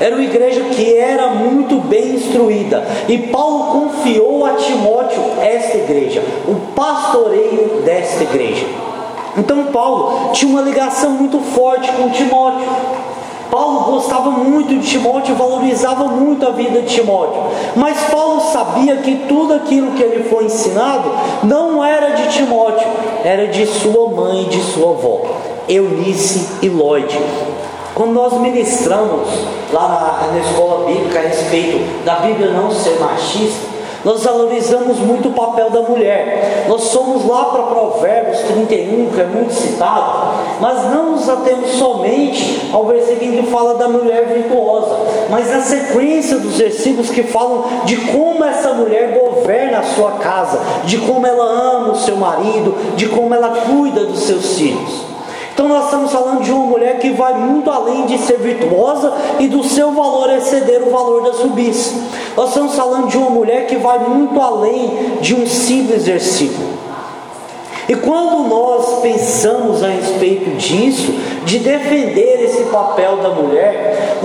Era 0.00 0.14
uma 0.16 0.24
igreja 0.24 0.62
que 0.62 0.96
era 0.96 1.28
muito 1.28 1.76
bem 1.76 2.14
instruída. 2.14 2.82
E 3.06 3.18
Paulo 3.18 3.80
confiou 3.80 4.46
a 4.46 4.54
Timóteo 4.54 5.22
esta 5.42 5.76
igreja, 5.76 6.22
o 6.48 6.54
pastoreio 6.74 7.82
desta 7.84 8.24
igreja. 8.24 8.64
Então 9.36 9.66
Paulo 9.66 10.30
tinha 10.32 10.50
uma 10.50 10.62
ligação 10.62 11.10
muito 11.10 11.38
forte 11.38 11.92
com 11.92 12.08
Timóteo. 12.08 12.66
Paulo 13.50 13.92
gostava 13.92 14.30
muito 14.30 14.78
de 14.78 14.88
Timóteo, 14.88 15.34
valorizava 15.34 16.04
muito 16.04 16.46
a 16.46 16.50
vida 16.50 16.80
de 16.80 16.94
Timóteo. 16.94 17.42
Mas 17.76 17.98
Paulo 18.04 18.40
sabia 18.40 18.96
que 18.98 19.26
tudo 19.28 19.52
aquilo 19.54 19.92
que 19.92 20.02
ele 20.02 20.24
foi 20.30 20.44
ensinado 20.44 21.10
não 21.42 21.84
era 21.84 22.10
de 22.10 22.28
Timóteo, 22.28 22.88
era 23.22 23.48
de 23.48 23.66
sua 23.66 24.08
mãe 24.08 24.44
e 24.44 24.46
de 24.46 24.62
sua 24.62 24.90
avó, 24.90 25.22
Eunice 25.68 26.58
e 26.62 26.68
Lloyd. 26.68 27.18
Quando 28.00 28.14
nós 28.14 28.32
ministramos 28.40 29.28
lá 29.70 30.22
na, 30.26 30.32
na 30.32 30.38
escola 30.40 30.86
bíblica 30.86 31.18
a 31.18 31.22
respeito 31.22 32.02
da 32.02 32.14
Bíblia 32.14 32.50
não 32.52 32.70
ser 32.70 32.98
machista, 32.98 33.68
nós 34.02 34.22
valorizamos 34.22 34.98
muito 35.00 35.28
o 35.28 35.32
papel 35.32 35.68
da 35.68 35.82
mulher. 35.82 36.64
Nós 36.66 36.84
somos 36.84 37.28
lá 37.28 37.44
para 37.44 37.64
Provérbios 37.64 38.38
31, 38.38 39.10
que 39.10 39.20
é 39.20 39.26
muito 39.26 39.52
citado, 39.52 40.30
mas 40.58 40.90
não 40.90 41.10
nos 41.10 41.28
atemos 41.28 41.72
somente 41.72 42.70
ao 42.72 42.86
versículo 42.86 43.32
que 43.32 43.50
fala 43.50 43.74
da 43.74 43.86
mulher 43.86 44.28
virtuosa, 44.28 44.96
mas 45.28 45.50
na 45.50 45.60
sequência 45.60 46.38
dos 46.38 46.56
versículos 46.56 47.10
que 47.10 47.24
falam 47.24 47.64
de 47.84 47.98
como 47.98 48.42
essa 48.42 48.72
mulher 48.72 49.20
governa 49.20 49.80
a 49.80 49.82
sua 49.82 50.12
casa, 50.12 50.58
de 50.84 50.96
como 50.96 51.26
ela 51.26 51.44
ama 51.44 51.92
o 51.92 51.96
seu 51.96 52.16
marido, 52.16 52.74
de 52.96 53.10
como 53.10 53.34
ela 53.34 53.50
cuida 53.50 54.06
dos 54.06 54.20
seus 54.20 54.56
filhos. 54.56 55.09
Então 55.52 55.68
nós 55.68 55.84
estamos 55.84 56.12
falando 56.12 56.42
de 56.42 56.50
uma 56.50 56.66
mulher 56.66 56.98
que 56.98 57.10
vai 57.10 57.34
muito 57.34 57.70
além 57.70 58.06
de 58.06 58.18
ser 58.18 58.38
virtuosa 58.38 59.12
e 59.38 59.48
do 59.48 59.62
seu 59.62 59.92
valor 59.92 60.30
exceder 60.30 60.82
o 60.82 60.90
valor 60.90 61.22
da 61.22 61.34
subis. 61.34 61.94
Nós 62.36 62.48
estamos 62.48 62.74
falando 62.74 63.08
de 63.08 63.18
uma 63.18 63.30
mulher 63.30 63.66
que 63.66 63.76
vai 63.76 63.98
muito 63.98 64.40
além 64.40 65.18
de 65.20 65.34
um 65.34 65.46
simples 65.46 66.06
versículo. 66.06 66.89
E 67.90 67.96
quando 67.96 68.48
nós 68.48 69.00
pensamos 69.00 69.82
a 69.82 69.88
respeito 69.88 70.56
disso, 70.56 71.12
de 71.44 71.58
defender 71.58 72.44
esse 72.44 72.62
papel 72.66 73.16
da 73.16 73.30
mulher, 73.30 74.20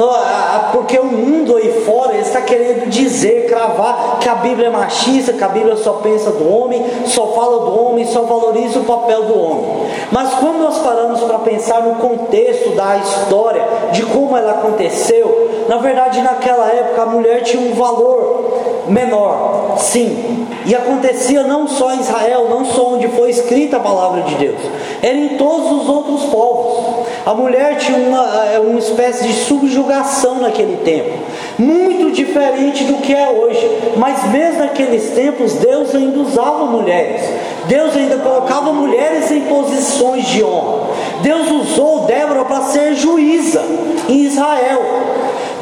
porque 0.71 0.99
o 0.99 1.05
mundo 1.05 1.57
aí 1.57 1.81
fora 1.83 2.15
está 2.15 2.41
querendo 2.41 2.87
dizer, 2.87 3.47
cravar 3.47 4.19
que 4.19 4.29
a 4.29 4.35
Bíblia 4.35 4.67
é 4.67 4.69
machista, 4.69 5.33
que 5.33 5.43
a 5.43 5.47
Bíblia 5.47 5.75
só 5.77 5.93
pensa 5.93 6.29
do 6.29 6.47
homem, 6.47 6.85
só 7.07 7.33
fala 7.33 7.65
do 7.65 7.87
homem, 7.87 8.05
só 8.05 8.21
valoriza 8.21 8.81
o 8.81 8.83
papel 8.83 9.23
do 9.23 9.39
homem. 9.39 9.87
Mas 10.11 10.35
quando 10.35 10.59
nós 10.59 10.77
paramos 10.77 11.21
para 11.21 11.39
pensar 11.39 11.81
no 11.81 11.95
contexto 11.95 12.69
da 12.75 12.97
história, 12.97 13.63
de 13.91 14.03
como 14.03 14.37
ela 14.37 14.51
aconteceu, 14.51 15.65
na 15.67 15.77
verdade 15.77 16.21
naquela 16.21 16.69
época 16.69 17.01
a 17.01 17.05
mulher 17.07 17.41
tinha 17.41 17.67
um 17.67 17.73
valor 17.73 18.74
menor, 18.87 19.75
sim. 19.77 20.47
E 20.65 20.73
acontecia 20.73 21.43
não 21.43 21.67
só 21.67 21.93
em 21.93 21.99
Israel, 21.99 22.47
não 22.49 22.65
só 22.65 22.95
onde 22.95 23.07
foi 23.09 23.29
escrita 23.29 23.77
a 23.77 23.79
palavra 23.79 24.21
de 24.23 24.35
Deus, 24.35 24.59
era 25.01 25.17
em 25.17 25.37
todos 25.37 25.81
os 25.81 25.89
outros 25.89 26.23
povos. 26.29 27.05
A 27.25 27.33
mulher 27.33 27.77
tinha 27.77 27.97
uma, 27.97 28.45
é, 28.53 28.59
uma 28.59 28.77
espécie 28.77 29.27
de 29.27 29.33
subjugação 29.33 30.41
naquele 30.41 30.77
tempo, 30.77 31.11
muito 31.57 32.11
diferente 32.11 32.83
do 32.83 33.01
que 33.01 33.13
é 33.13 33.27
hoje. 33.27 33.67
Mas 33.97 34.29
mesmo 34.31 34.59
naqueles 34.59 35.09
tempos, 35.11 35.53
Deus 35.53 35.93
ainda 35.95 36.19
usava 36.19 36.65
mulheres. 36.65 37.21
Deus 37.67 37.95
ainda 37.95 38.17
colocava 38.17 38.71
mulheres 38.71 39.31
em 39.31 39.41
posições 39.41 40.25
de 40.27 40.43
honra. 40.43 40.87
Deus 41.21 41.49
usou 41.49 42.01
Débora 42.01 42.45
para 42.45 42.61
ser 42.61 42.93
juíza 42.93 43.63
em 44.07 44.25
Israel. 44.25 44.83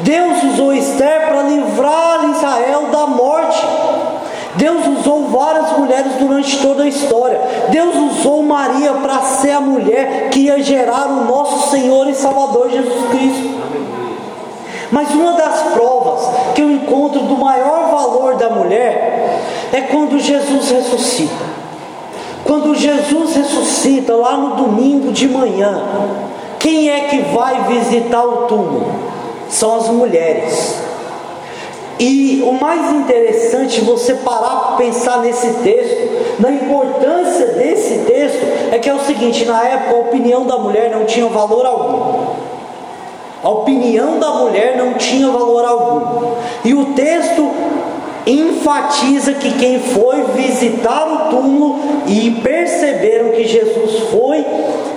Deus 0.04 0.44
usou 0.52 0.74
Esther 0.74 1.28
para 1.28 1.42
livrar 1.44 2.30
Israel 2.30 2.88
da 2.92 3.06
morte. 3.06 3.66
Deus 4.56 4.86
usou 4.86 5.28
várias 5.28 5.72
mulheres 5.78 6.12
durante 6.20 6.58
toda 6.58 6.82
a 6.84 6.86
história. 6.86 7.40
Deus 7.70 7.96
usou 7.96 8.42
Maria 8.42 8.92
para 8.92 9.20
ser 9.22 9.52
a 9.52 9.60
mulher 9.60 10.28
que 10.30 10.40
ia 10.40 10.62
gerar 10.62 11.06
o 11.06 11.24
nosso 11.24 11.70
Senhor 11.70 12.06
e 12.06 12.14
Salvador 12.14 12.70
Jesus 12.70 13.08
Cristo. 13.10 13.64
Mas 14.92 15.10
uma 15.14 15.32
das 15.32 15.72
provas 15.72 16.28
que 16.54 16.60
eu 16.60 16.70
encontro 16.70 17.20
do 17.20 17.38
maior 17.38 17.90
valor 17.90 18.36
da 18.36 18.50
mulher 18.50 19.40
é 19.72 19.80
quando 19.80 20.18
Jesus 20.18 20.70
ressuscita. 20.70 21.54
Quando 22.44 22.74
Jesus 22.74 23.34
ressuscita 23.34 24.14
lá 24.14 24.36
no 24.36 24.54
domingo 24.56 25.10
de 25.12 25.26
manhã, 25.26 25.82
quem 26.58 26.90
é 26.90 27.08
que 27.08 27.22
vai 27.34 27.62
visitar 27.62 28.22
o 28.22 28.44
túmulo? 28.46 29.13
São 29.48 29.76
as 29.76 29.88
mulheres. 29.88 30.82
E 31.98 32.42
o 32.44 32.52
mais 32.52 32.92
interessante, 32.92 33.80
você 33.80 34.14
parar 34.14 34.56
para 34.56 34.76
pensar 34.76 35.18
nesse 35.20 35.48
texto, 35.62 36.40
na 36.40 36.50
importância 36.50 37.46
desse 37.48 37.98
texto, 38.00 38.44
é 38.72 38.78
que 38.78 38.90
é 38.90 38.94
o 38.94 39.00
seguinte: 39.00 39.44
na 39.44 39.62
época 39.62 39.96
a 39.96 40.00
opinião 40.00 40.44
da 40.44 40.58
mulher 40.58 40.90
não 40.90 41.04
tinha 41.04 41.26
valor 41.28 41.64
algum. 41.64 42.34
A 43.42 43.50
opinião 43.50 44.18
da 44.18 44.30
mulher 44.30 44.76
não 44.76 44.94
tinha 44.94 45.28
valor 45.30 45.64
algum. 45.64 46.32
E 46.64 46.74
o 46.74 46.86
texto 46.94 47.50
enfatiza 48.26 49.34
que 49.34 49.52
quem 49.52 49.78
foi 49.78 50.24
visitar 50.34 51.06
o 51.06 51.30
túmulo 51.30 51.78
e 52.06 52.30
perceberam 52.42 53.30
que 53.30 53.46
Jesus 53.46 54.08
foi, 54.10 54.44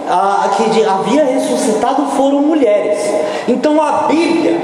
ah, 0.10 0.50
que 0.56 0.84
havia 0.84 1.26
ressuscitado, 1.26 2.06
foram 2.16 2.42
mulheres. 2.42 3.00
Então 3.48 3.82
a 3.82 4.04
Bíblia, 4.08 4.58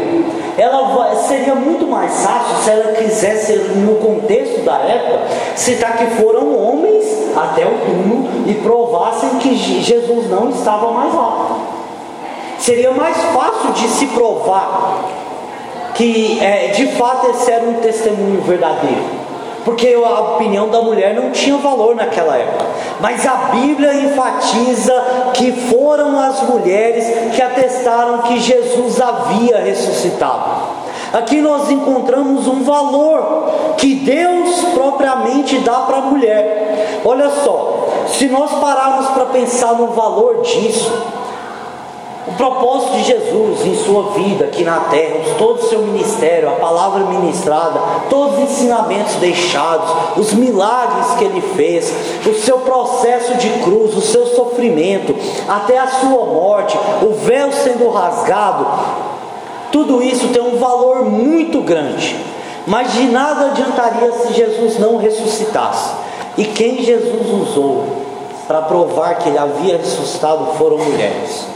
ela 0.58 1.16
seria 1.16 1.56
muito 1.56 1.88
mais 1.88 2.24
fácil 2.24 2.64
se 2.64 2.70
ela 2.70 2.94
quisesse, 2.94 3.54
no 3.76 3.96
contexto 3.96 4.62
da 4.64 4.78
época, 4.78 5.20
citar 5.56 5.98
que 5.98 6.06
foram 6.16 6.58
homens 6.58 7.06
até 7.36 7.66
o 7.66 7.80
túmulo 7.86 8.48
e 8.48 8.54
provassem 8.56 9.30
que 9.40 9.56
Jesus 9.56 10.30
não 10.30 10.50
estava 10.50 10.92
mais 10.92 11.14
lá. 11.14 11.58
Seria 12.60 12.92
mais 12.92 13.18
fácil 13.18 13.74
de 13.74 13.88
se 13.90 14.08
provar 14.08 15.04
que 15.96 16.40
é, 16.42 16.68
de 16.68 16.88
fato 16.94 17.30
esse 17.30 17.52
era 17.52 17.66
um 17.66 17.76
testemunho 17.76 18.42
verdadeiro. 18.42 19.23
Porque 19.64 19.94
a 19.94 20.20
opinião 20.20 20.70
da 20.70 20.82
mulher 20.82 21.14
não 21.14 21.32
tinha 21.32 21.58
valor 21.58 21.96
naquela 21.96 22.38
época. 22.38 22.66
Mas 23.00 23.26
a 23.26 23.36
Bíblia 23.52 23.94
enfatiza 23.94 24.94
que 25.34 25.52
foram 25.52 26.20
as 26.20 26.42
mulheres 26.44 27.34
que 27.34 27.42
atestaram 27.42 28.20
que 28.20 28.40
Jesus 28.40 29.00
havia 29.00 29.60
ressuscitado. 29.60 30.84
Aqui 31.14 31.42
nós 31.42 31.70
encontramos 31.70 32.48
um 32.48 32.64
valor 32.64 33.76
que 33.78 33.96
Deus 33.96 34.64
propriamente 34.74 35.60
dá 35.60 35.82
para 35.82 35.98
a 35.98 36.02
mulher. 36.02 37.02
Olha 37.06 37.30
só, 37.30 37.88
se 38.08 38.28
nós 38.28 38.52
pararmos 38.54 39.08
para 39.12 39.26
pensar 39.26 39.74
no 39.74 39.88
valor 39.88 40.42
disso, 40.42 40.92
o 42.26 42.32
propósito 42.34 42.94
de 42.94 43.04
Jesus 43.04 43.66
em 43.66 43.76
sua 43.76 44.12
vida 44.12 44.46
aqui 44.46 44.64
na 44.64 44.80
terra, 44.82 45.36
todo 45.38 45.60
o 45.60 45.70
seu 45.70 45.80
ministério, 45.80 46.50
a 46.50 46.54
palavra 46.54 47.04
ministrada, 47.06 47.80
todos 48.10 48.38
os 48.38 48.44
ensinamentos 48.44 49.16
deixados, 49.16 49.90
os 50.16 50.34
milagres 50.34 51.12
que 51.18 51.26
ele 51.26 51.42
fez, 51.56 51.94
o 52.26 52.34
seu 52.36 52.60
processo 52.60 53.36
de 53.36 53.50
cruz, 53.62 53.96
o 53.96 54.02
seu 54.02 54.26
sofrimento, 54.28 55.14
até 55.48 55.78
a 55.78 55.88
sua 55.88 56.26
morte, 56.26 56.78
o 57.02 57.14
véu 57.14 57.52
sendo 57.52 57.90
rasgado, 57.90 58.66
tudo 59.72 60.02
isso 60.02 60.30
tem 60.30 60.42
um 60.42 60.58
valor 60.58 61.04
muito 61.04 61.62
grande. 61.62 62.16
Mas 62.66 62.94
de 62.94 63.04
nada 63.04 63.48
adiantaria 63.48 64.12
se 64.14 64.34
Jesus 64.34 64.80
não 64.80 64.98
ressuscitasse. 64.98 65.96
E 66.38 66.46
quem 66.46 66.82
Jesus 66.82 67.30
usou 67.30 67.86
para 68.48 68.62
provar 68.62 69.16
que 69.16 69.30
ele 69.30 69.38
havia 69.38 69.78
ressuscitado 69.78 70.54
foram 70.58 70.78
mulheres. 70.78 71.53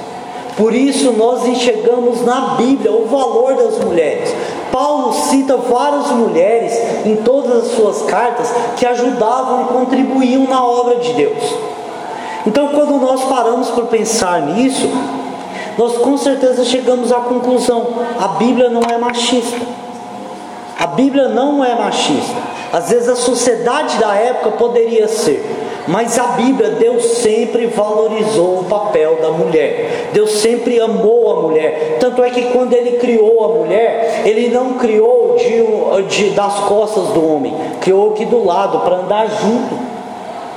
Por 0.57 0.73
isso 0.73 1.11
nós 1.11 1.47
enxergamos 1.47 2.25
na 2.25 2.55
Bíblia 2.55 2.91
o 2.91 3.05
valor 3.05 3.53
das 3.55 3.77
mulheres. 3.77 4.33
Paulo 4.71 5.13
cita 5.13 5.55
várias 5.55 6.11
mulheres 6.11 6.73
em 7.05 7.15
todas 7.17 7.65
as 7.65 7.75
suas 7.75 8.01
cartas 8.03 8.51
que 8.75 8.85
ajudavam 8.85 9.61
e 9.61 9.65
contribuíam 9.65 10.45
na 10.45 10.65
obra 10.65 10.95
de 10.95 11.13
Deus. 11.13 11.55
Então, 12.45 12.69
quando 12.69 12.99
nós 12.99 13.23
paramos 13.25 13.69
para 13.69 13.85
pensar 13.85 14.41
nisso, 14.41 14.89
nós 15.77 15.97
com 15.97 16.17
certeza 16.17 16.65
chegamos 16.65 17.11
à 17.11 17.17
conclusão: 17.17 17.87
a 18.19 18.29
Bíblia 18.29 18.69
não 18.69 18.81
é 18.81 18.97
machista. 18.97 19.61
A 20.79 20.87
Bíblia 20.87 21.27
não 21.27 21.63
é 21.63 21.75
machista. 21.75 22.56
Às 22.71 22.89
vezes 22.89 23.07
a 23.07 23.15
sociedade 23.15 23.97
da 23.97 24.13
época 24.15 24.51
poderia 24.51 25.07
ser, 25.07 25.43
Mas 25.87 26.19
a 26.19 26.27
Bíblia, 26.33 26.71
Deus 26.71 27.03
sempre 27.05 27.67
valorizou 27.67 28.59
o 28.59 28.65
papel 28.65 29.19
da 29.21 29.31
mulher. 29.31 30.09
Deus 30.11 30.31
sempre 30.31 30.81
amou 30.81 31.31
a 31.31 31.41
mulher. 31.43 31.95
Tanto 31.97 32.21
é 32.23 32.29
que 32.29 32.51
quando 32.51 32.73
Ele 32.73 32.97
criou 32.97 33.45
a 33.45 33.47
mulher, 33.59 34.23
Ele 34.25 34.49
não 34.49 34.73
criou 34.73 35.37
de, 35.37 36.09
de 36.09 36.29
das 36.31 36.55
costas 36.61 37.05
do 37.13 37.25
homem, 37.25 37.55
criou 37.79 38.11
aqui 38.11 38.25
do 38.25 38.43
lado 38.43 38.79
para 38.79 38.97
andar 38.97 39.27
junto. 39.27 39.87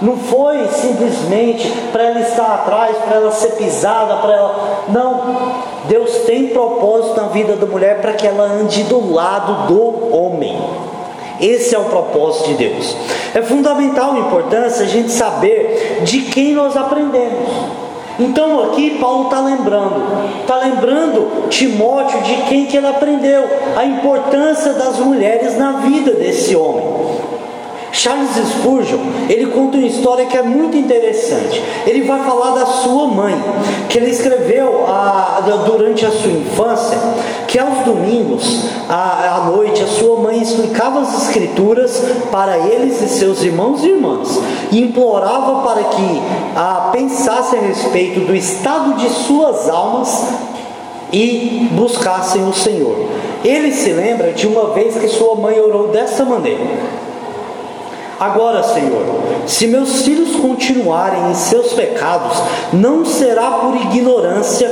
Não 0.02 0.16
foi 0.16 0.66
simplesmente 0.68 1.70
para 1.92 2.04
ela 2.04 2.20
estar 2.20 2.54
atrás, 2.54 2.96
para 2.96 3.16
ela 3.16 3.30
ser 3.30 3.50
pisada, 3.50 4.16
para 4.16 4.32
ela. 4.32 4.84
Não. 4.88 5.60
Deus 5.86 6.10
tem 6.26 6.48
propósito 6.48 7.20
na 7.20 7.28
vida 7.28 7.54
da 7.54 7.66
mulher 7.66 8.00
para 8.00 8.14
que 8.14 8.26
ela 8.26 8.44
ande 8.44 8.82
do 8.84 9.12
lado 9.12 9.66
do 9.68 10.16
homem. 10.16 10.56
Esse 11.40 11.74
é 11.74 11.78
o 11.78 11.84
propósito 11.84 12.48
de 12.48 12.54
Deus. 12.54 12.96
É 13.34 13.40
fundamental 13.42 14.12
a 14.12 14.18
importância 14.18 14.84
a 14.84 14.88
gente 14.88 15.10
saber 15.10 16.00
de 16.02 16.22
quem 16.22 16.52
nós 16.52 16.76
aprendemos. 16.76 17.48
Então 18.18 18.64
aqui 18.64 18.98
Paulo 19.00 19.24
está 19.24 19.40
lembrando, 19.40 20.02
está 20.42 20.56
lembrando 20.56 21.48
Timóteo 21.48 22.20
de 22.20 22.36
quem 22.48 22.66
que 22.66 22.76
ele 22.76 22.86
aprendeu, 22.86 23.48
a 23.74 23.84
importância 23.86 24.74
das 24.74 24.98
mulheres 24.98 25.56
na 25.56 25.72
vida 25.72 26.12
desse 26.12 26.54
homem. 26.54 26.84
Charles 27.92 28.30
Spurgeon, 28.30 29.00
ele 29.28 29.46
conta 29.46 29.76
uma 29.76 29.86
história 29.86 30.26
que 30.26 30.36
é 30.36 30.42
muito 30.42 30.76
interessante. 30.76 31.62
Ele 31.86 32.02
vai 32.02 32.22
falar 32.24 32.54
da 32.54 32.66
sua 32.66 33.08
mãe, 33.08 33.34
que 33.88 33.98
ele 33.98 34.10
escreveu 34.10 34.84
a, 34.86 35.40
durante 35.66 36.06
a 36.06 36.10
sua 36.10 36.30
infância, 36.30 36.98
que 37.50 37.58
aos 37.58 37.84
domingos, 37.84 38.64
à, 38.88 39.38
à 39.38 39.50
noite, 39.50 39.82
a 39.82 39.86
sua 39.88 40.20
mãe 40.20 40.40
explicava 40.40 41.00
as 41.00 41.22
escrituras 41.22 42.00
para 42.30 42.56
eles 42.56 43.02
e 43.02 43.08
seus 43.08 43.42
irmãos 43.42 43.82
e 43.82 43.88
irmãs, 43.88 44.40
e 44.70 44.80
implorava 44.80 45.60
para 45.66 45.82
que 45.82 46.22
a, 46.54 46.90
pensassem 46.92 47.58
a 47.58 47.62
respeito 47.62 48.20
do 48.20 48.36
estado 48.36 48.94
de 48.94 49.08
suas 49.08 49.68
almas 49.68 50.28
e 51.12 51.68
buscassem 51.72 52.48
o 52.48 52.54
Senhor. 52.54 52.94
Ele 53.44 53.72
se 53.72 53.90
lembra 53.90 54.32
de 54.32 54.46
uma 54.46 54.70
vez 54.70 54.96
que 54.96 55.08
sua 55.08 55.34
mãe 55.34 55.58
orou 55.58 55.88
dessa 55.88 56.24
maneira. 56.24 56.64
Agora, 58.20 58.62
Senhor, 58.62 59.02
se 59.46 59.66
meus 59.66 60.02
filhos 60.02 60.36
continuarem 60.36 61.30
em 61.30 61.34
seus 61.34 61.72
pecados, 61.72 62.36
não 62.70 63.02
será 63.02 63.50
por 63.52 63.74
ignorância 63.74 64.70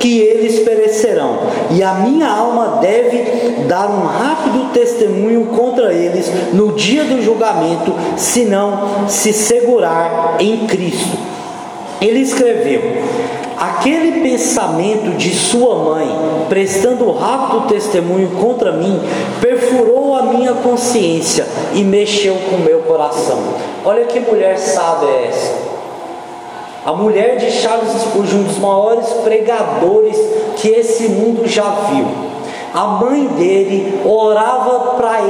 que 0.00 0.18
eles 0.18 0.58
perecerão, 0.64 1.38
e 1.70 1.80
a 1.80 1.94
minha 1.94 2.28
alma 2.28 2.80
deve 2.80 3.64
dar 3.68 3.88
um 3.88 4.04
rápido 4.04 4.72
testemunho 4.72 5.46
contra 5.46 5.94
eles 5.94 6.28
no 6.52 6.72
dia 6.72 7.04
do 7.04 7.22
julgamento, 7.22 7.94
se 8.16 8.44
não 8.44 9.06
se 9.08 9.32
segurar 9.32 10.34
em 10.40 10.66
Cristo. 10.66 11.16
Ele 12.00 12.18
escreveu: 12.18 12.82
Aquele 13.58 14.20
pensamento 14.20 15.16
de 15.16 15.34
sua 15.34 15.74
mãe, 15.74 16.08
prestando 16.48 17.10
rápido 17.10 17.66
testemunho 17.66 18.30
contra 18.40 18.70
mim, 18.70 19.00
perfurou 19.40 20.14
a 20.14 20.22
minha 20.22 20.54
consciência 20.54 21.44
e 21.74 21.82
mexeu 21.82 22.36
com 22.48 22.56
o 22.56 22.60
meu 22.60 22.82
coração. 22.82 23.38
Olha 23.84 24.04
que 24.04 24.20
mulher 24.20 24.56
sábia 24.58 25.08
é 25.08 25.26
essa. 25.26 25.68
A 26.86 26.92
mulher 26.92 27.36
de 27.38 27.50
Charles 27.50 28.00
Spurgeon, 28.00 28.38
um 28.38 28.42
dos 28.44 28.58
maiores 28.58 29.08
pregadores 29.24 30.16
que 30.56 30.68
esse 30.68 31.08
mundo 31.08 31.46
já 31.48 31.68
viu 31.90 32.27
a 32.74 32.86
mãe 32.86 33.26
dele 33.28 34.00
orava 34.04 34.96
para 34.96 35.20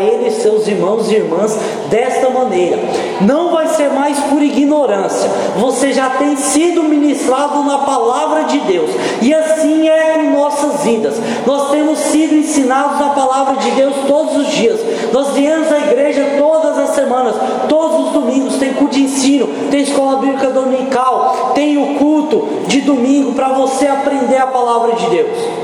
ele, 0.00 0.28
e 0.28 0.30
seus 0.30 0.66
irmãos 0.66 1.10
e 1.10 1.14
irmãs 1.14 1.58
desta 1.88 2.30
maneira: 2.30 2.78
Não 3.20 3.50
vai 3.50 3.68
ser 3.68 3.90
mais 3.90 4.18
por 4.20 4.42
ignorância, 4.42 5.30
você 5.56 5.92
já 5.92 6.10
tem 6.10 6.36
sido 6.36 6.82
ministrado 6.82 7.62
na 7.62 7.78
palavra 7.78 8.44
de 8.44 8.60
Deus, 8.60 8.90
e 9.20 9.32
assim 9.32 9.88
é 9.88 10.14
com 10.24 10.30
nossas 10.30 10.82
vidas. 10.82 11.14
Nós 11.46 11.70
temos 11.70 11.98
sido 11.98 12.34
ensinados 12.34 12.98
na 12.98 13.10
palavra 13.10 13.56
de 13.56 13.70
Deus 13.72 13.94
todos 14.06 14.36
os 14.36 14.48
dias, 14.48 14.80
nós 15.12 15.32
viemos 15.32 15.70
à 15.70 15.78
igreja 15.78 16.36
todas 16.38 16.78
as 16.78 16.90
semanas, 16.90 17.34
todos 17.68 18.06
os 18.06 18.12
domingos, 18.12 18.56
tem 18.56 18.72
culto 18.74 18.94
de 18.94 19.02
ensino, 19.02 19.48
tem 19.70 19.82
escola 19.82 20.16
bíblica 20.16 20.50
dominical, 20.50 21.52
tem 21.54 21.76
o 21.76 21.98
culto 21.98 22.48
de 22.66 22.80
domingo 22.80 23.32
para 23.32 23.48
você 23.48 23.86
aprender 23.86 24.38
a 24.38 24.46
palavra 24.46 24.92
de 24.92 25.06
Deus. 25.10 25.63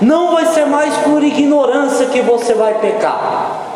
Não 0.00 0.32
vai 0.32 0.46
ser 0.46 0.66
mais 0.66 0.94
por 0.98 1.22
ignorância 1.22 2.06
que 2.06 2.20
você 2.20 2.54
vai 2.54 2.74
pecar. 2.74 3.68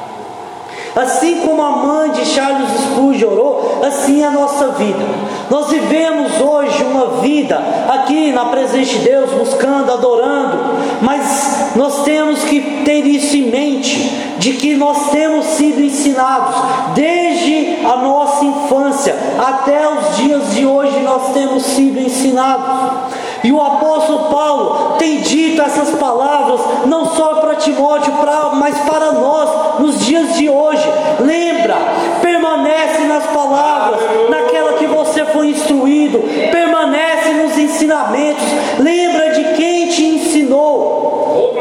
Assim 0.94 1.40
como 1.40 1.62
a 1.62 1.70
mãe 1.70 2.10
de 2.10 2.26
Charles 2.26 2.68
Spurgeon 2.82 3.30
orou, 3.30 3.80
assim 3.82 4.22
é 4.22 4.26
a 4.26 4.30
nossa 4.30 4.68
vida. 4.68 5.02
Nós 5.48 5.70
vivemos 5.70 6.38
hoje 6.38 6.84
uma 6.84 7.22
vida 7.22 7.58
aqui 7.88 8.30
na 8.30 8.44
presença 8.46 8.90
de 8.92 8.98
Deus, 8.98 9.30
buscando, 9.30 9.90
adorando, 9.90 10.58
mas 11.00 11.72
nós 11.76 12.04
temos 12.04 12.44
que 12.44 12.82
ter 12.84 13.06
isso 13.06 13.34
em 13.34 13.50
mente, 13.50 14.34
de 14.38 14.52
que 14.52 14.74
nós 14.74 15.10
temos 15.10 15.46
sido 15.46 15.82
ensinados 15.82 16.56
desde 16.94 17.86
a 17.86 17.96
nossa 17.96 18.44
infância 18.44 19.16
até 19.38 19.88
os 19.88 20.16
dias 20.18 20.54
de 20.54 20.66
hoje, 20.66 21.00
nós 21.00 21.32
temos 21.32 21.62
sido 21.62 21.98
ensinados. 21.98 23.21
E 23.44 23.50
o 23.50 23.60
apóstolo 23.60 24.30
Paulo 24.30 24.94
tem 24.98 25.20
dito 25.20 25.60
essas 25.62 25.90
palavras 25.90 26.60
não 26.86 27.06
só 27.06 27.34
para 27.36 27.56
Timóteo, 27.56 28.12
mas 28.54 28.78
para 28.80 29.12
nós 29.12 29.80
nos 29.80 30.00
dias 30.04 30.34
de 30.36 30.48
hoje. 30.48 30.86
Lembra, 31.20 31.76
permanece 32.20 33.02
nas 33.04 33.24
palavras, 33.26 34.00
naquela 34.28 34.74
que 34.74 34.86
você 34.86 35.24
foi 35.26 35.48
instruído, 35.48 36.20
permanece 36.50 37.30
nos 37.34 37.58
ensinamentos. 37.58 38.44
Lembra 38.78 39.30
de 39.30 39.44
quem 39.54 39.88
te 39.88 40.04
ensinou. 40.06 41.52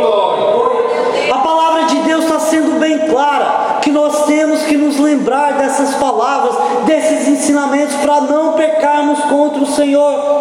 A 1.32 1.38
palavra 1.38 1.84
de 1.84 1.96
Deus 2.00 2.26
está 2.26 2.40
sendo 2.40 2.80
bem 2.80 3.00
clara 3.08 3.80
que 3.82 3.92
nós 3.92 4.26
temos 4.26 4.62
que 4.64 4.78
nos 4.78 5.00
lembrar 5.00 5.54
dessas 5.54 5.96
palavras, 5.96 6.56
desses 6.86 7.28
ensinamentos 7.28 7.96
para 7.96 8.22
não 8.22 8.54
pecarmos 8.54 9.20
contra 9.22 9.64
o 9.64 9.66
Senhor. 9.66 10.41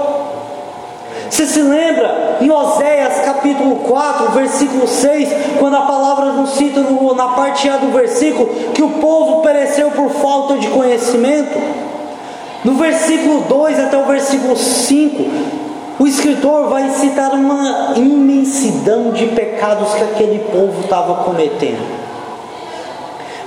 Você 1.40 1.46
se 1.46 1.62
lembra 1.62 2.36
em 2.42 2.50
Oséias 2.50 3.20
capítulo 3.24 3.76
4, 3.76 4.32
versículo 4.32 4.86
6, 4.86 5.56
quando 5.58 5.74
a 5.74 5.86
palavra 5.86 6.32
nos 6.32 6.50
cita 6.50 6.80
no, 6.80 7.14
na 7.14 7.28
parte 7.28 7.66
A 7.66 7.78
do 7.78 7.90
versículo 7.92 8.46
que 8.74 8.82
o 8.82 8.90
povo 9.00 9.40
pereceu 9.40 9.90
por 9.90 10.10
falta 10.10 10.58
de 10.58 10.68
conhecimento? 10.68 11.58
No 12.62 12.74
versículo 12.74 13.40
2 13.48 13.80
até 13.80 13.96
o 13.96 14.04
versículo 14.04 14.54
5, 14.54 15.24
o 15.98 16.06
escritor 16.06 16.68
vai 16.68 16.90
citar 16.90 17.32
uma 17.32 17.94
imensidão 17.96 19.10
de 19.10 19.28
pecados 19.28 19.94
que 19.94 20.04
aquele 20.04 20.40
povo 20.40 20.82
estava 20.82 21.24
cometendo. 21.24 21.80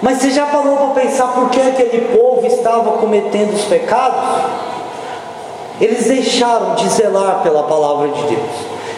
Mas 0.02 0.18
você 0.18 0.32
já 0.32 0.48
parou 0.48 0.78
para 0.78 1.04
pensar 1.04 1.28
por 1.28 1.48
que 1.52 1.62
aquele 1.62 2.18
povo 2.18 2.44
estava 2.48 2.94
cometendo 2.94 3.54
os 3.54 3.66
pecados? 3.66 4.73
Eles 5.84 6.06
deixaram 6.06 6.76
de 6.76 6.88
zelar 6.88 7.42
pela 7.44 7.64
palavra 7.64 8.08
de 8.08 8.22
Deus, 8.22 8.52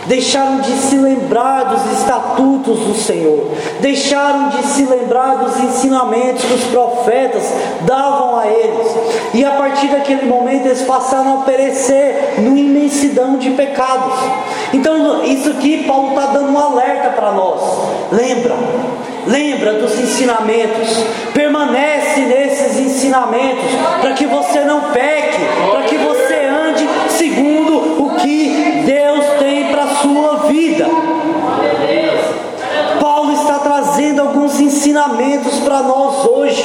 deixaram 0.05 0.59
de 0.59 0.69
se 0.69 0.95
lembrar 0.97 1.63
dos 1.63 1.99
estatutos 1.99 2.77
do 2.77 2.93
Senhor, 2.93 3.47
deixaram 3.79 4.49
de 4.49 4.61
se 4.67 4.83
lembrar 4.83 5.37
dos 5.37 5.57
ensinamentos 5.57 6.45
que 6.45 6.53
os 6.53 6.63
profetas 6.65 7.41
davam 7.87 8.37
a 8.37 8.45
eles, 8.45 8.95
e 9.33 9.43
a 9.43 9.49
partir 9.53 9.87
daquele 9.87 10.27
momento 10.27 10.67
eles 10.67 10.83
passaram 10.83 11.41
a 11.41 11.43
perecer 11.43 12.35
no 12.37 12.55
imensidão 12.55 13.37
de 13.37 13.49
pecados. 13.49 14.13
Então, 14.71 15.23
isso 15.23 15.49
aqui 15.49 15.85
Paulo 15.87 16.09
está 16.09 16.33
dando 16.33 16.51
um 16.51 16.59
alerta 16.59 17.09
para 17.09 17.31
nós. 17.31 17.61
Lembra, 18.11 18.53
lembra 19.25 19.73
dos 19.73 19.99
ensinamentos, 19.99 21.03
permanece 21.33 22.21
nesses 22.21 22.77
ensinamentos, 22.77 23.71
para 24.01 24.13
que 24.13 24.27
você 24.27 24.59
não 24.61 24.81
peque, 24.91 25.39
para 25.71 25.81
que 25.81 25.97
você 25.97 26.14
que 28.25 28.81
Deus 28.85 29.25
tem 29.37 29.65
para 29.65 29.83
a 29.83 29.95
sua 29.97 30.35
vida. 30.47 30.87
Paulo 32.99 33.33
está 33.33 33.59
trazendo 33.59 34.21
alguns 34.21 34.59
ensinamentos 34.59 35.59
para 35.59 35.83
nós 35.83 36.25
hoje. 36.25 36.63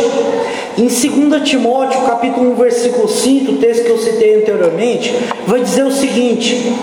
Em 0.78 0.86
2 0.86 1.42
Timóteo, 1.46 2.00
capítulo 2.06 2.52
1, 2.52 2.54
versículo 2.54 3.06
5, 3.06 3.52
o 3.52 3.56
texto 3.58 3.84
que 3.84 3.90
eu 3.90 3.98
citei 3.98 4.40
anteriormente, 4.40 5.14
vai 5.46 5.60
dizer 5.60 5.84
o 5.84 5.92
seguinte: 5.92 6.74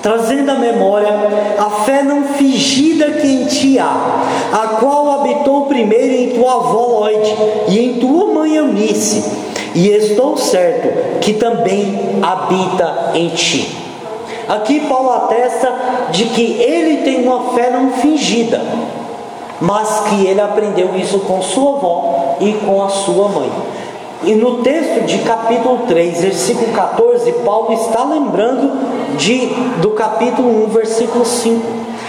trazendo 0.00 0.50
à 0.50 0.54
memória 0.54 1.12
a 1.58 1.84
fé 1.84 2.02
não 2.02 2.24
fingida 2.24 3.10
que 3.10 3.26
em 3.26 3.44
ti 3.44 3.78
há, 3.78 4.22
a 4.50 4.68
qual 4.80 5.20
habitou 5.20 5.66
primeiro 5.66 6.14
em 6.14 6.38
tua 6.38 6.54
avó 6.54 7.00
Lloyd 7.00 7.36
e 7.68 7.78
em 7.80 7.94
tua 7.94 8.32
mãe 8.32 8.54
Eunice, 8.54 9.22
e 9.74 9.88
estou 9.88 10.38
certo 10.38 11.20
que 11.20 11.34
também 11.34 11.98
habita 12.22 13.10
em 13.14 13.28
ti. 13.28 13.85
Aqui 14.48 14.80
Paulo 14.80 15.10
atesta 15.10 15.72
de 16.10 16.26
que 16.26 16.60
ele 16.60 16.98
tem 16.98 17.26
uma 17.26 17.54
fé 17.54 17.70
não 17.70 17.90
fingida, 17.92 18.62
mas 19.60 20.04
que 20.08 20.26
ele 20.26 20.40
aprendeu 20.40 20.96
isso 20.96 21.20
com 21.20 21.42
sua 21.42 21.76
avó 21.76 22.36
e 22.40 22.52
com 22.64 22.82
a 22.82 22.88
sua 22.88 23.28
mãe. 23.28 23.50
E 24.22 24.34
no 24.34 24.58
texto 24.62 25.04
de 25.04 25.18
capítulo 25.18 25.80
3, 25.88 26.20
versículo 26.22 26.72
14, 26.72 27.32
Paulo 27.44 27.72
está 27.72 28.04
lembrando 28.04 29.16
de, 29.16 29.46
do 29.80 29.90
capítulo 29.90 30.64
1, 30.66 30.68
versículo 30.68 31.24
5. 31.24 31.66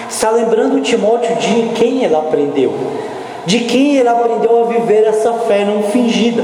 Está 0.10 0.32
lembrando 0.32 0.82
Timóteo 0.82 1.36
de 1.36 1.70
quem 1.76 2.04
ele 2.04 2.16
aprendeu 2.16 2.74
de 3.48 3.62
quem 3.62 3.96
ele 3.96 4.10
aprendeu 4.10 4.62
a 4.62 4.68
viver 4.68 5.06
essa 5.06 5.32
fé 5.34 5.64
não 5.64 5.84
fingida. 5.84 6.44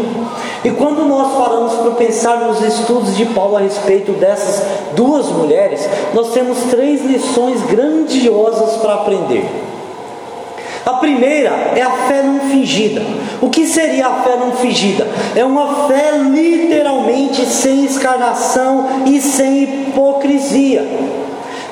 E 0.63 0.71
quando 0.71 1.03
nós 1.03 1.33
paramos 1.37 1.73
para 1.73 1.91
pensar 1.91 2.37
nos 2.39 2.63
estudos 2.63 3.17
de 3.17 3.25
Paulo 3.25 3.57
a 3.57 3.59
respeito 3.59 4.13
dessas 4.13 4.63
duas 4.95 5.27
mulheres, 5.27 5.87
nós 6.13 6.31
temos 6.31 6.57
três 6.69 7.03
lições 7.03 7.61
grandiosas 7.63 8.77
para 8.77 8.93
aprender. 8.93 9.45
A 10.85 10.93
primeira 10.93 11.49
é 11.75 11.81
a 11.81 11.91
fé 12.07 12.23
não 12.23 12.39
fingida. 12.49 13.01
O 13.41 13.49
que 13.49 13.65
seria 13.65 14.07
a 14.07 14.21
fé 14.21 14.37
não 14.37 14.53
fingida? 14.53 15.05
É 15.35 15.43
uma 15.43 15.87
fé 15.89 16.11
literalmente 16.17 17.45
sem 17.45 17.83
escarnação 17.83 19.03
e 19.05 19.19
sem 19.19 19.63
hipocrisia. 19.63 20.87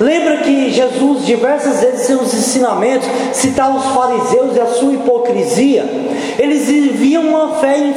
Lembra 0.01 0.37
que 0.37 0.71
Jesus, 0.71 1.27
diversas 1.27 1.79
vezes, 1.79 2.07
seus 2.07 2.33
ensinamentos, 2.33 3.07
citava 3.33 3.77
os 3.77 3.85
fariseus 3.85 4.55
e 4.55 4.59
a 4.59 4.65
sua 4.65 4.93
hipocrisia? 4.93 5.85
Eles 6.39 6.65
viviam 6.67 7.21
uma 7.21 7.59
fé 7.59 7.93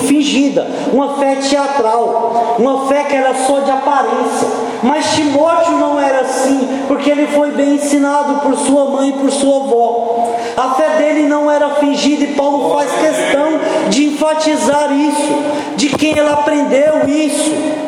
fingida, 0.00 0.66
uma 0.92 1.14
fé 1.14 1.36
teatral, 1.36 2.56
uma 2.58 2.88
fé 2.88 3.04
que 3.04 3.14
era 3.14 3.32
só 3.46 3.60
de 3.60 3.70
aparência. 3.70 4.48
Mas 4.82 5.14
Timóteo 5.14 5.78
não 5.78 6.00
era 6.00 6.22
assim, 6.22 6.68
porque 6.88 7.08
ele 7.08 7.28
foi 7.28 7.52
bem 7.52 7.76
ensinado 7.76 8.40
por 8.40 8.56
sua 8.56 8.86
mãe 8.86 9.10
e 9.10 9.12
por 9.12 9.30
sua 9.30 9.64
avó. 9.64 10.34
A 10.56 10.70
fé 10.70 10.88
dele 10.98 11.28
não 11.28 11.48
era 11.48 11.76
fingida 11.76 12.24
e 12.24 12.34
Paulo 12.34 12.74
faz 12.74 12.90
questão 12.90 13.60
de 13.90 14.06
enfatizar 14.06 14.90
isso, 14.92 15.76
de 15.76 15.88
quem 15.90 16.18
ele 16.18 16.28
aprendeu 16.28 17.08
isso. 17.08 17.83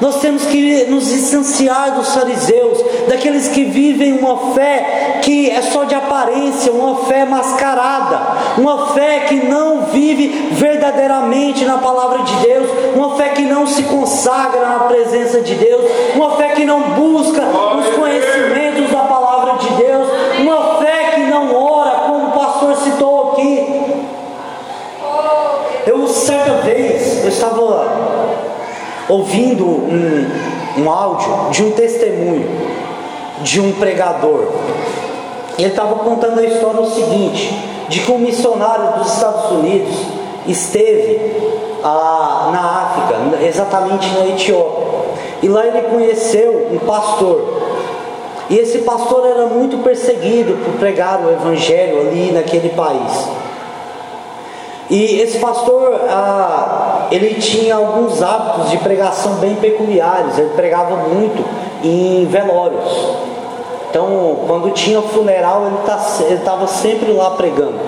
Nós 0.00 0.20
temos 0.20 0.44
que 0.46 0.84
nos 0.84 1.08
distanciar 1.08 1.94
dos 1.94 2.14
fariseus, 2.14 2.78
daqueles 3.08 3.48
que 3.48 3.64
vivem 3.64 4.18
uma 4.18 4.52
fé 4.54 5.20
que 5.22 5.50
é 5.50 5.62
só 5.62 5.84
de 5.84 5.94
aparência, 5.94 6.72
uma 6.72 7.04
fé 7.04 7.24
mascarada, 7.24 8.20
uma 8.58 8.88
fé 8.88 9.20
que 9.28 9.36
não 9.46 9.82
vive 9.92 10.50
verdadeiramente 10.52 11.64
na 11.64 11.78
palavra 11.78 12.22
de 12.24 12.34
Deus, 12.36 12.68
uma 12.94 13.16
fé 13.16 13.30
que 13.30 13.42
não 13.42 13.66
se 13.66 13.84
consagra 13.84 14.66
na 14.66 14.80
presença 14.80 15.40
de 15.40 15.54
Deus, 15.54 15.82
uma 16.14 16.32
fé 16.36 16.48
que 16.48 16.64
não 16.64 16.80
busca 16.90 17.42
os 17.42 17.94
conhecimentos 17.94 18.90
da 18.90 19.00
palavra 19.04 19.58
de 19.58 19.68
Deus, 19.74 20.08
uma 20.40 20.78
fé 20.78 21.12
que 21.14 21.20
não 21.20 21.54
ora, 21.54 21.90
como 22.06 22.28
o 22.28 22.32
pastor 22.32 22.76
citou 22.76 23.32
aqui. 23.32 23.82
Eu 25.86 26.06
certa 26.06 26.52
vez 26.62 27.24
eu 27.24 27.28
estava 27.28 27.91
ouvindo 29.08 29.64
um, 29.64 30.26
um 30.78 30.90
áudio 30.90 31.50
de 31.50 31.64
um 31.64 31.70
testemunho 31.72 32.48
de 33.42 33.60
um 33.60 33.72
pregador. 33.72 34.48
Ele 35.58 35.68
estava 35.68 35.96
contando 35.96 36.38
a 36.38 36.44
história 36.44 36.80
o 36.80 36.90
seguinte: 36.90 37.52
de 37.88 38.00
que 38.00 38.10
um 38.10 38.18
missionário 38.18 38.98
dos 38.98 39.12
Estados 39.12 39.50
Unidos 39.50 39.94
esteve 40.46 41.20
ah, 41.84 42.50
na 42.52 42.82
África, 42.82 43.44
exatamente 43.44 44.08
na 44.14 44.26
Etiópia, 44.26 44.86
e 45.42 45.48
lá 45.48 45.66
ele 45.66 45.82
conheceu 45.82 46.68
um 46.72 46.78
pastor. 46.78 47.60
E 48.50 48.58
esse 48.58 48.78
pastor 48.78 49.26
era 49.26 49.46
muito 49.46 49.78
perseguido 49.78 50.54
por 50.64 50.74
pregar 50.74 51.24
o 51.24 51.30
evangelho 51.30 52.00
ali 52.00 52.32
naquele 52.32 52.68
país. 52.70 53.28
E 54.92 55.22
esse 55.22 55.38
pastor, 55.38 56.02
ah, 56.06 57.06
ele 57.10 57.36
tinha 57.36 57.76
alguns 57.76 58.22
hábitos 58.22 58.70
de 58.70 58.76
pregação 58.76 59.36
bem 59.36 59.54
peculiares. 59.54 60.36
Ele 60.36 60.50
pregava 60.50 60.96
muito 61.08 61.42
em 61.82 62.26
velórios. 62.26 62.92
Então, 63.88 64.40
quando 64.46 64.70
tinha 64.74 65.00
funeral, 65.00 65.66
ele 66.20 66.34
estava 66.34 66.60
tá, 66.60 66.66
sempre 66.66 67.10
lá 67.10 67.30
pregando. 67.30 67.78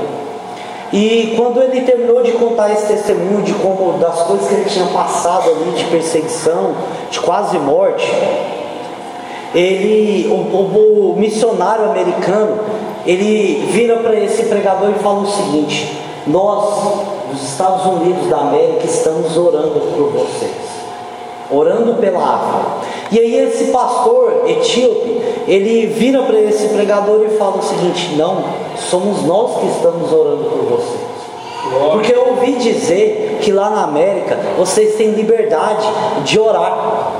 E 0.95 1.35
quando 1.37 1.61
ele 1.61 1.83
terminou 1.83 2.23
de 2.23 2.33
contar 2.33 2.73
esse 2.73 2.87
testemunho 2.87 3.43
de 3.43 3.53
como 3.53 3.99
das 3.99 4.23
coisas 4.23 4.49
que 4.49 4.55
ele 4.55 4.65
tinha 4.65 4.87
passado 4.87 5.51
ali 5.51 5.73
de 5.77 5.85
perseguição, 5.85 6.75
de 7.11 7.21
quase 7.21 7.59
morte, 7.59 8.11
ele, 9.55 10.27
o, 10.31 10.37
o, 10.37 11.13
o 11.13 11.21
missionário 11.21 11.85
americano, 11.85 12.61
ele 13.05 13.69
vira 13.71 13.97
para 13.99 14.19
esse 14.19 14.45
pregador 14.45 14.89
e 14.89 15.03
fala 15.03 15.21
o 15.21 15.27
seguinte: 15.27 16.04
nós, 16.27 16.75
dos 17.31 17.43
Estados 17.43 17.85
Unidos 17.87 18.29
da 18.29 18.39
América, 18.39 18.87
estamos 18.87 19.37
orando 19.37 19.81
por 19.95 20.11
vocês, 20.11 20.57
orando 21.51 21.95
pela 21.95 22.19
África. 22.19 22.95
E 23.13 23.19
aí 23.19 23.37
esse 23.37 23.67
pastor 23.67 24.43
etíope, 24.47 25.23
ele 25.47 25.87
vira 25.87 26.23
para 26.23 26.41
esse 26.41 26.69
pregador 26.69 27.25
e 27.25 27.37
fala 27.37 27.59
o 27.59 27.63
seguinte: 27.63 28.15
não, 28.17 28.45
somos 28.91 29.23
nós 29.23 29.61
que 29.61 29.67
estamos 29.67 30.13
orando 30.13 30.45
por 30.45 30.79
vocês. 30.79 31.15
Porque 31.93 32.15
eu 32.15 32.29
ouvi 32.29 32.53
dizer 32.53 33.39
que 33.41 33.51
lá 33.51 33.71
na 33.71 33.85
América 33.85 34.39
vocês 34.59 34.97
têm 34.97 35.11
liberdade 35.13 35.87
de 36.25 36.39
orar, 36.39 37.13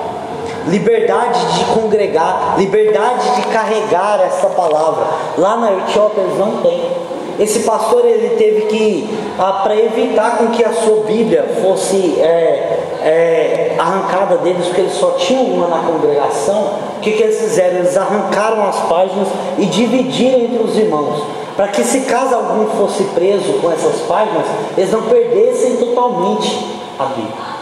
liberdade 0.67 1.59
de 1.59 1.65
congregar, 1.67 2.55
liberdade 2.59 3.37
de 3.37 3.43
carregar 3.49 4.21
essa 4.21 4.49
palavra. 4.49 5.07
Lá 5.39 5.57
na 5.57 5.73
Etiópia 5.73 6.23
eles 6.23 6.39
não 6.39 6.59
têm. 6.59 7.04
Esse 7.39 7.61
pastor 7.61 8.05
ele 8.05 8.37
teve 8.37 8.63
que, 8.67 9.09
ah, 9.39 9.61
para 9.65 9.77
evitar 9.77 10.39
com 10.39 10.49
que 10.49 10.65
a 10.65 10.73
sua 10.73 11.03
Bíblia 11.05 11.45
fosse 11.61 12.21
é, 12.21 12.79
é, 13.03 13.77
arrancada 13.79 14.37
deles, 14.37 14.67
porque 14.67 14.83
eles 14.83 14.95
só 14.95 15.13
tinham 15.13 15.43
uma 15.45 15.67
na 15.67 15.79
congregação, 15.79 16.75
o 16.97 17.01
que, 17.01 17.13
que 17.13 17.23
eles 17.23 17.41
fizeram? 17.41 17.79
Eles 17.79 17.97
arrancaram 17.97 18.65
as 18.69 18.79
páginas 18.81 19.29
e 19.59 19.67
dividiram 19.67 20.41
entre 20.41 20.63
os 20.63 20.77
irmãos, 20.77 21.25
para 21.57 21.69
que 21.69 21.83
se 21.83 22.03
caso 22.03 22.35
algum 22.35 22.67
fosse 22.77 23.03
preso 23.15 23.55
com 23.61 23.71
essas 23.71 24.01
páginas, 24.03 24.47
eles 24.77 24.93
não 24.93 25.03
perdessem 25.03 25.77
totalmente 25.77 26.67
a 26.99 27.05
Bíblia. 27.07 27.55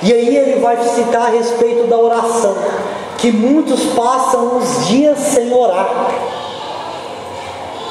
E 0.00 0.12
aí 0.12 0.36
ele 0.36 0.60
vai 0.60 0.76
citar 0.84 1.22
a 1.22 1.30
respeito 1.30 1.88
da 1.88 1.98
oração, 1.98 2.54
que 3.16 3.32
muitos 3.32 3.82
passam 3.94 4.58
os 4.58 4.86
dias 4.86 5.18
sem 5.18 5.52
orar. 5.52 5.88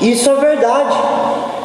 Isso 0.01 0.29
é 0.29 0.35
verdade. 0.35 0.95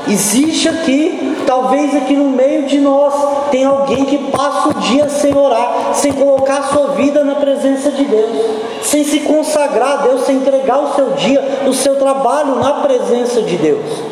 Existe 0.08 0.68
aqui, 0.68 1.36
talvez 1.46 1.94
aqui 1.94 2.14
no 2.14 2.30
meio 2.30 2.66
de 2.66 2.78
nós, 2.80 3.14
tem 3.50 3.64
alguém 3.64 4.04
que 4.04 4.18
passa 4.30 4.70
o 4.70 4.74
dia 4.74 5.08
sem 5.08 5.36
orar, 5.36 5.92
sem 5.94 6.12
colocar 6.12 6.58
a 6.58 6.62
sua 6.64 6.88
vida 6.88 7.22
na 7.22 7.36
presença 7.36 7.90
de 7.90 8.04
Deus, 8.04 8.30
sem 8.82 9.04
se 9.04 9.20
consagrar 9.20 9.92
a 9.92 9.96
Deus, 10.02 10.22
sem 10.22 10.36
entregar 10.36 10.78
o 10.78 10.94
seu 10.94 11.10
dia, 11.10 11.62
o 11.66 11.72
seu 11.72 11.96
trabalho 11.96 12.56
na 12.56 12.74
presença 12.74 13.42
de 13.42 13.56
Deus. 13.56 14.11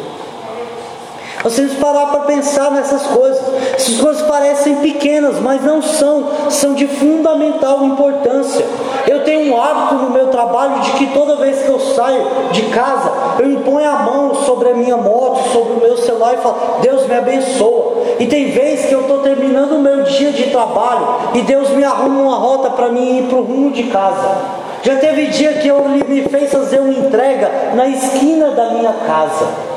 Nós 1.42 1.57
temos 1.57 1.72
que 1.72 1.81
parar 1.81 2.07
para 2.07 2.20
pensar 2.20 2.70
nessas 2.70 3.03
coisas. 3.07 3.40
Essas 3.74 3.98
coisas 3.98 4.22
parecem 4.22 4.76
pequenas, 4.76 5.40
mas 5.40 5.64
não 5.64 5.81
são, 5.81 6.29
são 6.50 6.74
de 6.74 6.87
fundamental 6.87 7.83
importância. 7.85 8.64
Eu 9.07 9.24
tenho 9.24 9.55
um 9.55 9.61
hábito 9.61 9.94
no 9.94 10.11
meu 10.11 10.29
trabalho 10.29 10.81
de 10.81 10.90
que 10.92 11.07
toda 11.09 11.37
vez 11.37 11.62
que 11.62 11.68
eu 11.68 11.81
saio 11.81 12.22
de 12.53 12.62
casa, 12.64 13.11
eu 13.38 13.50
imponho 13.50 13.88
a 13.88 13.98
mão 14.00 14.35
sobre 14.35 14.70
a 14.70 14.74
minha 14.74 14.98
moto, 14.98 15.50
sobre 15.50 15.72
o 15.72 15.81
meu 15.81 15.96
celular 15.96 16.35
e 16.35 16.42
falo: 16.42 16.57
Deus 16.83 17.07
me 17.07 17.14
abençoa. 17.14 18.00
E 18.18 18.26
tem 18.26 18.50
vezes 18.50 18.87
que 18.87 18.94
eu 18.94 19.00
estou 19.00 19.18
terminando 19.20 19.72
o 19.72 19.79
meu 19.79 20.03
dia 20.03 20.33
de 20.33 20.50
trabalho 20.50 21.07
e 21.35 21.40
Deus 21.40 21.70
me 21.70 21.85
arruma 21.85 22.20
uma 22.20 22.37
rota 22.37 22.68
para 22.68 22.88
mim 22.88 23.20
ir 23.20 23.29
para 23.29 23.38
o 23.38 23.42
rumo 23.42 23.70
de 23.70 23.85
casa. 23.85 24.29
Já 24.83 24.96
teve 24.96 25.29
dia 25.29 25.55
que 25.55 25.68
ele 25.68 26.05
me 26.07 26.22
fez 26.29 26.53
fazer 26.53 26.81
uma 26.81 26.92
entrega 26.92 27.72
na 27.74 27.87
esquina 27.87 28.50
da 28.50 28.70
minha 28.70 28.92
casa. 29.07 29.70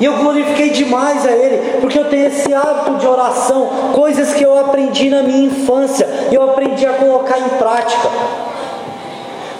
E 0.00 0.04
eu 0.04 0.14
glorifiquei 0.14 0.70
demais 0.70 1.24
a 1.24 1.30
Ele, 1.30 1.80
porque 1.80 1.98
eu 1.98 2.08
tenho 2.08 2.26
esse 2.26 2.52
hábito 2.52 2.96
de 2.96 3.06
oração, 3.06 3.68
coisas 3.92 4.34
que 4.34 4.44
eu 4.44 4.58
aprendi 4.58 5.08
na 5.08 5.22
minha 5.22 5.46
infância, 5.46 6.08
e 6.30 6.34
eu 6.34 6.42
aprendi 6.42 6.84
a 6.84 6.94
colocar 6.94 7.38
em 7.38 7.48
prática. 7.50 8.08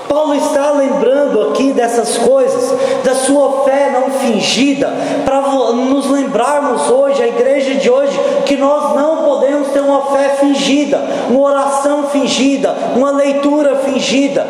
Paulo 0.08 0.34
está 0.34 0.70
lembrando 0.72 1.40
aqui 1.42 1.72
dessas 1.72 2.16
coisas, 2.18 2.72
da 3.02 3.14
sua 3.14 3.64
fé 3.64 3.90
não 3.90 4.10
fingida, 4.10 4.92
para 5.24 5.40
nos 5.40 6.08
lembrarmos 6.10 6.90
hoje, 6.90 7.22
a 7.22 7.26
igreja 7.26 7.74
de 7.74 7.90
hoje, 7.90 8.18
que 8.46 8.56
nós 8.56 8.94
não 8.94 9.24
podemos 9.24 9.68
ter 9.68 9.80
uma 9.80 10.02
fé 10.16 10.30
fingida, 10.40 11.00
uma 11.28 11.40
oração 11.40 12.04
fingida, 12.10 12.74
uma 12.96 13.10
leitura 13.10 13.76
fingida. 13.76 14.46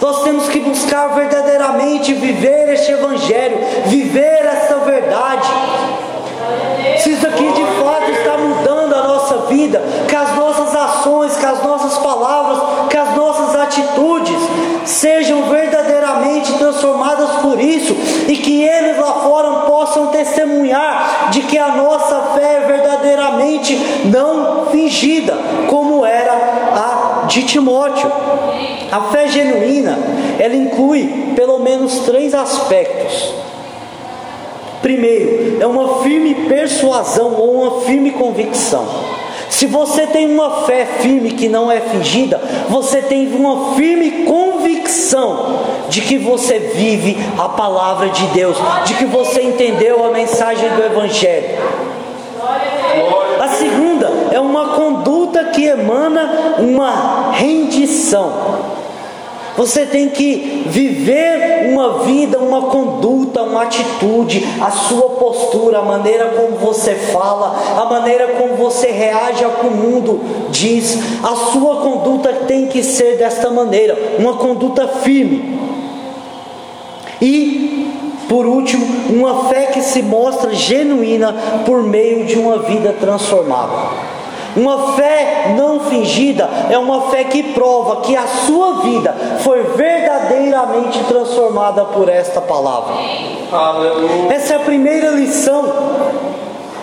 Nós 0.00 0.22
temos 0.22 0.48
que 0.48 0.60
buscar 0.60 1.08
verdadeiramente 1.08 2.14
viver 2.14 2.72
este 2.72 2.92
Evangelho, 2.92 3.58
viver 3.86 4.46
essa 4.46 4.76
verdade. 4.76 5.48
Se 6.98 7.12
isso 7.12 7.26
aqui 7.26 7.52
de 7.52 7.64
fato 7.82 8.10
está 8.10 8.36
mudando 8.38 8.94
a 8.94 9.02
nossa 9.02 9.36
vida, 9.46 9.82
que 10.08 10.16
as 10.16 10.34
nossas 10.34 10.74
ações, 10.74 11.36
que 11.36 11.46
as 11.46 11.62
nossas 11.62 11.98
palavras, 11.98 12.88
que 12.88 12.96
as 12.96 13.14
nossas 13.14 13.54
atitudes 13.54 14.38
sejam 14.84 15.42
verdadeiramente 15.44 16.52
transformadas 16.54 17.30
por 17.42 17.60
isso 17.60 17.94
e 18.26 18.36
que 18.36 18.64
eles 18.64 18.98
lá 18.98 19.12
fora 19.20 19.50
possam 19.66 20.06
testemunhar 20.08 21.28
de 21.30 21.42
que 21.42 21.58
a 21.58 21.68
nossa 21.68 22.34
fé 22.34 22.56
é 22.56 22.66
verdadeiramente 22.66 23.76
não 24.06 24.66
fingida, 24.66 25.36
como 25.68 26.04
era 26.04 26.69
de 27.30 27.44
Timóteo. 27.44 28.10
A 28.90 29.00
fé 29.12 29.28
genuína, 29.28 29.98
ela 30.38 30.54
inclui 30.54 31.32
pelo 31.34 31.58
menos 31.60 32.00
três 32.00 32.34
aspectos. 32.34 33.32
Primeiro, 34.82 35.62
é 35.62 35.66
uma 35.66 36.02
firme 36.02 36.34
persuasão 36.48 37.34
ou 37.34 37.62
uma 37.62 37.80
firme 37.82 38.10
convicção. 38.10 38.86
Se 39.48 39.66
você 39.66 40.06
tem 40.06 40.32
uma 40.32 40.64
fé 40.64 40.86
firme 41.00 41.32
que 41.32 41.48
não 41.48 41.70
é 41.70 41.80
fingida, 41.80 42.40
você 42.68 43.02
tem 43.02 43.28
uma 43.34 43.74
firme 43.74 44.24
convicção 44.24 45.60
de 45.88 46.00
que 46.00 46.16
você 46.16 46.58
vive 46.74 47.16
a 47.36 47.48
palavra 47.48 48.08
de 48.08 48.24
Deus, 48.28 48.56
de 48.86 48.94
que 48.94 49.04
você 49.04 49.42
entendeu 49.42 50.04
a 50.04 50.10
mensagem 50.10 50.68
do 50.70 50.82
Evangelho. 50.82 51.58
Emana 55.64 56.56
uma 56.58 57.32
rendição. 57.32 58.80
Você 59.56 59.84
tem 59.84 60.08
que 60.08 60.62
viver 60.66 61.68
uma 61.70 62.04
vida, 62.04 62.38
uma 62.38 62.62
conduta, 62.62 63.42
uma 63.42 63.64
atitude, 63.64 64.46
a 64.60 64.70
sua 64.70 65.10
postura, 65.10 65.80
a 65.80 65.82
maneira 65.82 66.28
como 66.28 66.56
você 66.56 66.94
fala, 66.94 67.56
a 67.76 67.84
maneira 67.84 68.28
como 68.38 68.54
você 68.54 68.90
reage 68.90 69.44
ao 69.44 69.50
que 69.52 69.66
o 69.66 69.70
mundo 69.70 70.20
diz. 70.50 70.98
A 71.22 71.34
sua 71.52 71.76
conduta 71.76 72.32
tem 72.46 72.68
que 72.68 72.82
ser 72.82 73.18
desta 73.18 73.50
maneira, 73.50 74.16
uma 74.18 74.34
conduta 74.34 74.88
firme. 74.88 75.58
E, 77.20 77.92
por 78.28 78.46
último, 78.46 78.86
uma 79.10 79.50
fé 79.50 79.66
que 79.66 79.82
se 79.82 80.00
mostra 80.00 80.54
genuína 80.54 81.34
por 81.66 81.82
meio 81.82 82.24
de 82.24 82.38
uma 82.38 82.60
vida 82.60 82.96
transformada. 82.98 84.19
Uma 84.56 84.94
fé 84.94 85.54
não 85.56 85.80
fingida 85.80 86.48
é 86.68 86.76
uma 86.76 87.10
fé 87.10 87.24
que 87.24 87.42
prova 87.52 88.00
que 88.02 88.16
a 88.16 88.26
sua 88.26 88.80
vida 88.82 89.14
foi 89.40 89.62
verdadeiramente 89.62 90.98
transformada 91.04 91.84
por 91.84 92.08
esta 92.08 92.40
palavra. 92.40 92.94
Aleluia. 93.52 94.34
Essa 94.34 94.54
é 94.54 94.56
a 94.56 94.60
primeira 94.60 95.10
lição 95.10 95.64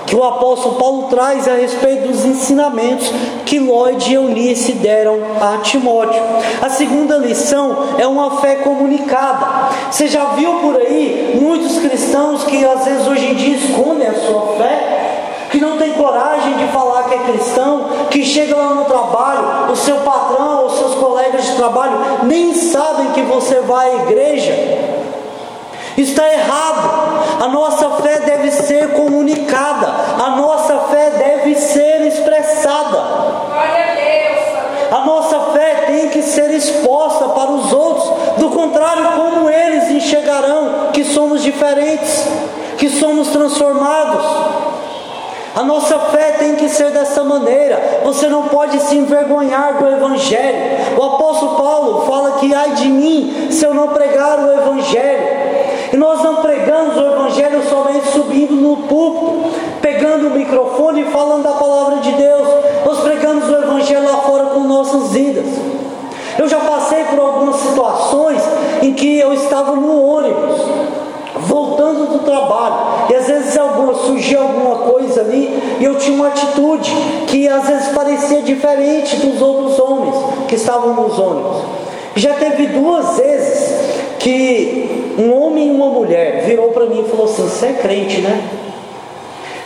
que 0.05 0.15
o 0.15 0.23
apóstolo 0.23 0.75
Paulo 0.75 1.07
traz 1.09 1.49
a 1.49 1.55
respeito 1.55 2.07
dos 2.07 2.23
ensinamentos 2.23 3.11
que 3.45 3.59
Lloyd 3.59 4.09
e 4.09 4.13
Eunice 4.13 4.71
deram 4.71 5.19
a 5.41 5.57
Timóteo. 5.57 6.21
A 6.61 6.69
segunda 6.69 7.17
lição 7.17 7.75
é 7.97 8.07
uma 8.07 8.39
fé 8.39 8.55
comunicada. 8.55 9.69
Você 9.91 10.07
já 10.07 10.23
viu 10.27 10.59
por 10.59 10.77
aí 10.77 11.37
muitos 11.41 11.77
cristãos 11.79 12.45
que 12.45 12.65
às 12.65 12.85
vezes 12.85 13.05
hoje 13.05 13.25
em 13.25 13.35
dia 13.35 13.57
escondem 13.57 14.07
a 14.07 14.13
sua 14.13 14.55
fé? 14.57 14.97
que 15.49 15.59
não 15.59 15.77
tem 15.77 15.93
coragem 15.93 16.56
que 18.17 18.25
chega 18.25 18.55
lá 18.55 18.73
no 18.73 18.85
trabalho, 18.85 19.71
o 19.71 19.75
seu 19.75 19.97
patrão 19.97 20.63
ou 20.63 20.71
seus 20.71 20.95
colegas 20.95 21.45
de 21.45 21.51
trabalho 21.51 21.99
nem 22.23 22.51
sabem 22.55 23.11
que 23.11 23.21
você 23.21 23.59
vai 23.59 23.91
à 23.91 23.95
igreja. 23.97 24.53
Está 25.95 26.27
errado. 26.33 27.43
A 27.43 27.47
nossa 27.47 27.91
fé 28.01 28.21
deve 28.21 28.49
ser 28.49 28.93
comunicada, 28.93 29.87
a 30.17 30.31
nossa 30.31 30.79
fé 30.89 31.11
deve 31.11 31.53
ser 31.53 32.07
expressada. 32.07 32.97
A 34.89 35.05
nossa 35.05 35.39
fé 35.53 35.83
tem 35.85 36.09
que 36.09 36.23
ser 36.23 36.49
exposta 36.55 37.25
para 37.25 37.51
os 37.51 37.71
outros, 37.71 38.09
do 38.37 38.49
contrário, 38.49 39.11
como 39.15 39.47
eles 39.47 39.91
enxergarão 39.91 40.89
que 40.91 41.03
somos 41.03 41.43
diferentes, 41.43 42.27
que 42.79 42.89
somos 42.89 43.27
transformados? 43.27 44.56
A 45.57 45.63
nossa 45.63 45.97
fé 45.97 46.33
tem 46.33 46.55
que 46.55 46.69
ser 46.69 46.91
dessa 46.91 47.23
maneira. 47.23 48.01
Você 48.03 48.27
não 48.27 48.43
pode 48.43 48.79
se 48.79 48.95
envergonhar 48.95 49.79
do 49.79 49.87
Evangelho. 49.87 50.55
O 50.95 51.01
apóstolo 51.01 51.55
Paulo 51.55 52.05
fala 52.05 52.33
que 52.33 52.53
ai 52.53 52.73
de 52.73 52.87
mim 52.87 53.47
se 53.49 53.65
eu 53.65 53.73
não 53.73 53.87
pregar 53.87 54.37
o 54.37 54.53
Evangelho. 54.53 55.23
E 55.91 55.97
nós 55.97 56.21
não 56.21 56.35
pregamos 56.35 56.95
o 56.95 57.07
Evangelho 57.07 57.63
somente 57.67 58.07
subindo 58.09 58.53
no 58.53 58.87
púlpito, 58.87 59.49
pegando 59.81 60.27
o 60.27 60.29
microfone 60.29 61.01
e 61.01 61.05
falando 61.05 61.41
da 61.41 61.53
palavra 61.53 62.01
de 62.01 62.11
Deus. 62.11 62.47
Nós 62.85 62.99
pregamos 62.99 63.49
o 63.49 63.55
Evangelho 63.55 64.05
lá 64.05 64.17
fora 64.17 64.43
com 64.51 64.59
nossas 64.59 65.11
vidas. 65.11 65.47
Eu 66.37 66.47
já 66.47 66.59
passei 66.59 67.03
por 67.05 67.17
algumas 67.19 67.55
situações 67.55 68.43
em 68.83 68.93
que 68.93 69.17
eu 69.17 69.33
estava 69.33 69.73
no 69.73 70.05
ônibus 70.05 70.86
voltando 71.57 72.11
do 72.11 72.19
trabalho, 72.19 73.09
e 73.09 73.15
às 73.15 73.27
vezes 73.27 73.57
alguma, 73.57 73.95
surgia 73.95 74.39
alguma 74.39 74.75
coisa 74.75 75.21
ali, 75.21 75.59
e 75.79 75.83
eu 75.83 75.97
tinha 75.97 76.15
uma 76.15 76.27
atitude 76.27 76.91
que 77.27 77.47
às 77.47 77.67
vezes 77.67 77.87
parecia 77.89 78.41
diferente 78.41 79.15
dos 79.17 79.41
outros 79.41 79.79
homens 79.79 80.15
que 80.47 80.55
estavam 80.55 80.93
nos 80.93 81.17
ônibus. 81.17 81.63
Já 82.15 82.33
teve 82.33 82.67
duas 82.67 83.17
vezes 83.17 83.75
que 84.19 85.15
um 85.17 85.33
homem 85.33 85.67
e 85.67 85.71
uma 85.71 85.87
mulher 85.87 86.43
virou 86.45 86.69
para 86.69 86.85
mim 86.85 87.01
e 87.05 87.09
falou 87.09 87.25
assim: 87.25 87.43
Você 87.43 87.65
é 87.67 87.73
crente, 87.73 88.21
né? 88.21 88.66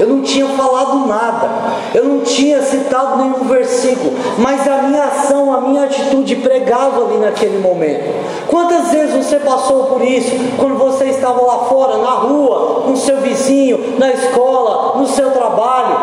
Eu 0.01 0.07
não 0.07 0.23
tinha 0.23 0.47
falado 0.47 1.05
nada, 1.05 1.47
eu 1.93 2.03
não 2.05 2.21
tinha 2.21 2.59
citado 2.63 3.17
nenhum 3.17 3.47
versículo, 3.47 4.11
mas 4.39 4.67
a 4.67 4.77
minha 4.77 5.03
ação, 5.03 5.53
a 5.53 5.61
minha 5.61 5.83
atitude 5.83 6.37
pregava 6.37 7.05
ali 7.05 7.19
naquele 7.19 7.59
momento. 7.59 8.09
Quantas 8.47 8.91
vezes 8.91 9.23
você 9.23 9.37
passou 9.39 9.83
por 9.83 10.01
isso 10.01 10.31
quando 10.57 10.75
você 10.75 11.05
estava 11.05 11.39
lá 11.45 11.65
fora, 11.65 11.99
na 11.99 12.13
rua, 12.13 12.81
com 12.81 12.95
seu 12.95 13.17
vizinho, 13.17 13.99
na 13.99 14.09
escola, 14.11 14.97
no 14.97 15.05
seu 15.05 15.29
trabalho? 15.29 15.95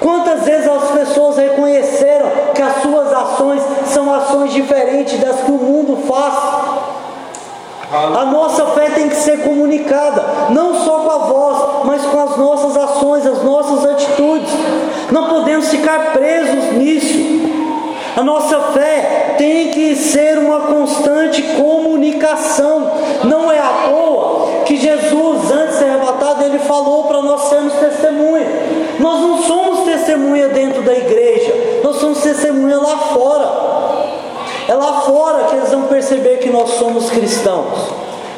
Quantas 0.00 0.44
vezes 0.44 0.66
as 0.66 0.90
pessoas 0.90 1.36
reconheceram 1.36 2.26
que 2.52 2.60
as 2.60 2.82
suas 2.82 3.12
ações 3.12 3.62
são 3.86 4.12
ações 4.12 4.52
diferentes 4.52 5.20
das 5.20 5.36
que 5.42 5.52
o 5.52 5.54
mundo 5.54 5.98
faz? 6.08 6.69
A 7.92 8.24
nossa 8.24 8.66
fé 8.66 8.90
tem 8.90 9.08
que 9.08 9.16
ser 9.16 9.40
comunicada, 9.42 10.22
não 10.50 10.84
só 10.84 11.00
com 11.00 11.10
a 11.10 11.18
voz, 11.18 11.84
mas 11.84 12.02
com 12.02 12.20
as 12.20 12.36
nossas 12.36 12.76
ações, 12.76 13.26
as 13.26 13.42
nossas 13.42 13.84
atitudes. 13.84 14.52
Não 15.10 15.28
podemos 15.28 15.68
ficar 15.68 16.12
presos 16.12 16.72
nisso. 16.74 17.18
A 18.16 18.22
nossa 18.22 18.60
fé 18.72 19.34
tem 19.36 19.70
que 19.70 19.96
ser 19.96 20.38
uma 20.38 20.60
constante 20.60 21.42
comunicação. 21.56 22.92
Não 23.24 23.50
é 23.50 23.58
à 23.58 23.88
toa 23.88 24.62
que 24.64 24.76
Jesus, 24.76 25.50
antes 25.50 25.72
de 25.72 25.78
ser 25.78 25.90
arrebatado, 25.90 26.44
ele 26.44 26.60
falou 26.60 27.04
para 27.04 27.22
nós 27.22 27.48
sermos 27.48 27.72
testemunha. 27.74 28.46
Nós 29.00 29.20
não 29.20 29.42
somos 29.42 29.80
testemunha 29.80 30.48
dentro 30.48 30.82
da 30.82 30.94
igreja, 30.94 31.80
nós 31.82 31.96
somos 31.96 32.20
testemunha 32.20 32.78
lá 32.78 32.96
fora. 32.98 33.69
É 34.70 34.74
lá 34.74 35.00
fora 35.00 35.46
que 35.46 35.56
eles 35.56 35.70
vão 35.70 35.88
perceber 35.88 36.36
que 36.36 36.48
nós 36.48 36.74
somos 36.74 37.10
cristãos, 37.10 37.88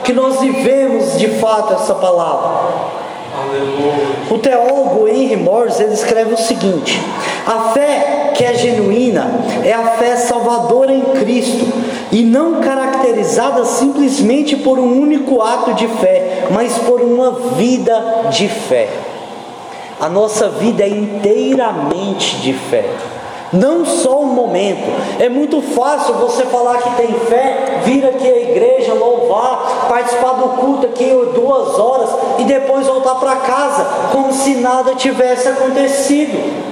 que 0.02 0.14
nós 0.14 0.40
vivemos 0.40 1.18
de 1.18 1.28
fato 1.28 1.74
essa 1.74 1.94
palavra. 1.94 2.72
O 4.30 4.38
teólogo 4.38 5.06
Henry 5.06 5.36
Morse 5.36 5.82
ele 5.82 5.92
escreve 5.92 6.32
o 6.32 6.38
seguinte: 6.38 6.98
a 7.46 7.72
fé 7.74 8.32
que 8.34 8.42
é 8.46 8.54
genuína 8.54 9.30
é 9.62 9.74
a 9.74 9.88
fé 9.98 10.16
salvadora 10.16 10.94
em 10.94 11.02
Cristo 11.02 11.70
e 12.10 12.22
não 12.22 12.62
caracterizada 12.62 13.66
simplesmente 13.66 14.56
por 14.56 14.78
um 14.78 15.02
único 15.02 15.42
ato 15.42 15.74
de 15.74 15.86
fé, 15.86 16.46
mas 16.50 16.78
por 16.78 17.02
uma 17.02 17.32
vida 17.58 18.28
de 18.30 18.48
fé. 18.48 18.88
A 20.00 20.08
nossa 20.08 20.48
vida 20.48 20.82
é 20.82 20.88
inteiramente 20.88 22.36
de 22.36 22.54
fé 22.54 22.86
não 23.52 23.84
só 23.84 24.20
um 24.20 24.34
momento. 24.34 24.82
É 25.20 25.28
muito 25.28 25.60
fácil 25.60 26.14
você 26.14 26.44
falar 26.46 26.78
que 26.78 26.96
tem 26.96 27.12
fé, 27.12 27.80
vir 27.84 28.04
aqui 28.06 28.26
à 28.26 28.38
igreja, 28.38 28.94
louvar, 28.94 29.86
participar 29.88 30.32
do 30.32 30.48
culto 30.60 30.86
aqui 30.86 31.10
duas 31.34 31.78
horas 31.78 32.10
e 32.38 32.44
depois 32.44 32.86
voltar 32.86 33.16
para 33.16 33.36
casa 33.36 33.86
como 34.10 34.32
se 34.32 34.54
nada 34.56 34.94
tivesse 34.94 35.48
acontecido. 35.48 36.71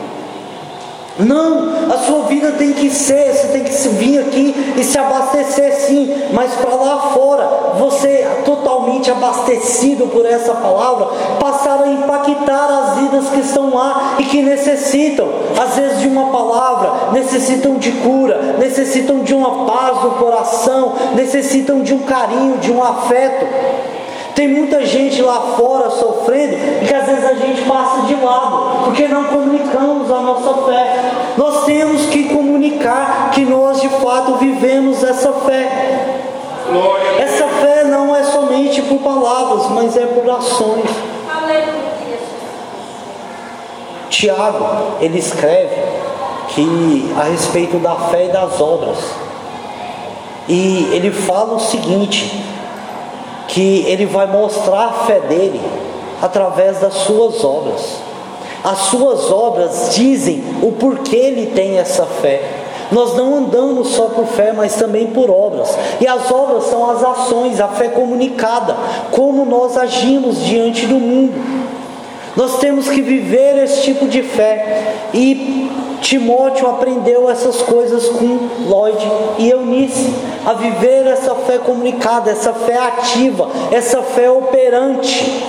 Não, 1.20 1.92
a 1.92 1.98
sua 1.98 2.22
vida 2.22 2.52
tem 2.52 2.72
que 2.72 2.90
ser, 2.90 3.32
você 3.34 3.48
tem 3.48 3.64
que 3.64 3.72
vir 3.88 4.20
aqui 4.20 4.54
e 4.76 4.84
se 4.84 4.98
abastecer 4.98 5.72
sim, 5.74 6.14
mas 6.32 6.54
para 6.54 6.74
lá 6.74 7.10
fora, 7.12 7.74
você 7.78 8.26
totalmente 8.44 9.10
abastecido 9.10 10.06
por 10.06 10.24
essa 10.24 10.54
palavra, 10.54 11.06
passar 11.38 11.82
a 11.82 11.88
impactar 11.88 12.68
as 12.68 12.98
vidas 12.98 13.28
que 13.30 13.40
estão 13.40 13.74
lá 13.74 14.16
e 14.18 14.24
que 14.24 14.42
necessitam, 14.42 15.28
às 15.60 15.76
vezes, 15.76 16.00
de 16.00 16.08
uma 16.08 16.30
palavra, 16.30 17.12
necessitam 17.12 17.74
de 17.74 17.92
cura, 17.92 18.56
necessitam 18.58 19.20
de 19.20 19.34
uma 19.34 19.66
paz 19.66 20.02
no 20.02 20.12
coração, 20.12 20.94
necessitam 21.14 21.82
de 21.82 21.94
um 21.94 22.00
carinho, 22.00 22.58
de 22.58 22.72
um 22.72 22.82
afeto. 22.82 23.46
Tem 24.34 24.48
muita 24.48 24.86
gente 24.86 25.20
lá 25.20 25.54
fora 25.56 25.90
sofrendo 25.90 26.54
e 26.82 26.86
que 26.86 26.94
às 26.94 27.06
vezes 27.06 27.24
a 27.24 27.34
gente 27.34 27.62
passa 27.62 28.06
de 28.06 28.14
lado, 28.14 28.84
porque 28.84 29.06
não 29.06 29.24
comunicamos 29.24 30.10
a 30.10 30.20
nossa 30.20 30.54
fé. 30.62 30.99
Que 33.32 33.44
nós 33.44 33.80
de 33.80 33.88
fato 33.88 34.34
vivemos 34.36 35.02
essa 35.02 35.32
fé. 35.32 36.20
Essa 37.18 37.46
fé 37.46 37.84
não 37.84 38.14
é 38.14 38.22
somente 38.22 38.82
por 38.82 38.98
palavras, 38.98 39.68
mas 39.70 39.96
é 39.96 40.06
por 40.06 40.28
ações. 40.30 40.90
Tiago, 44.08 44.66
ele 45.00 45.18
escreve 45.18 45.76
que 46.48 47.12
a 47.18 47.24
respeito 47.24 47.78
da 47.78 47.94
fé 47.94 48.26
e 48.26 48.28
das 48.28 48.60
obras. 48.60 48.98
E 50.48 50.90
ele 50.92 51.12
fala 51.12 51.54
o 51.54 51.60
seguinte, 51.60 52.44
que 53.48 53.84
ele 53.86 54.06
vai 54.06 54.26
mostrar 54.26 54.86
a 54.86 54.92
fé 55.06 55.20
dele 55.20 55.60
através 56.20 56.80
das 56.80 56.94
suas 56.94 57.42
obras. 57.44 57.96
As 58.62 58.78
suas 58.78 59.30
obras 59.30 59.94
dizem 59.94 60.42
o 60.62 60.72
porquê 60.72 61.16
ele 61.16 61.46
tem 61.54 61.78
essa 61.78 62.04
fé. 62.04 62.59
Nós 62.92 63.16
não 63.16 63.36
andamos 63.36 63.88
só 63.88 64.06
por 64.06 64.26
fé, 64.26 64.52
mas 64.52 64.74
também 64.74 65.08
por 65.08 65.30
obras. 65.30 65.76
E 66.00 66.06
as 66.06 66.30
obras 66.30 66.64
são 66.64 66.90
as 66.90 67.02
ações, 67.02 67.60
a 67.60 67.68
fé 67.68 67.88
comunicada, 67.88 68.76
como 69.12 69.44
nós 69.44 69.76
agimos 69.76 70.44
diante 70.44 70.86
do 70.86 70.98
mundo. 70.98 71.34
Nós 72.36 72.58
temos 72.58 72.88
que 72.88 73.00
viver 73.00 73.62
esse 73.62 73.82
tipo 73.82 74.06
de 74.06 74.22
fé. 74.22 74.94
E 75.12 75.70
Timóteo 76.00 76.68
aprendeu 76.68 77.28
essas 77.30 77.62
coisas 77.62 78.08
com 78.08 78.48
Lloyd 78.66 79.06
e 79.38 79.50
Eunice, 79.50 80.12
a 80.44 80.54
viver 80.54 81.06
essa 81.06 81.34
fé 81.34 81.58
comunicada, 81.58 82.30
essa 82.30 82.52
fé 82.52 82.76
ativa, 82.76 83.48
essa 83.70 84.02
fé 84.02 84.30
operante. 84.30 85.44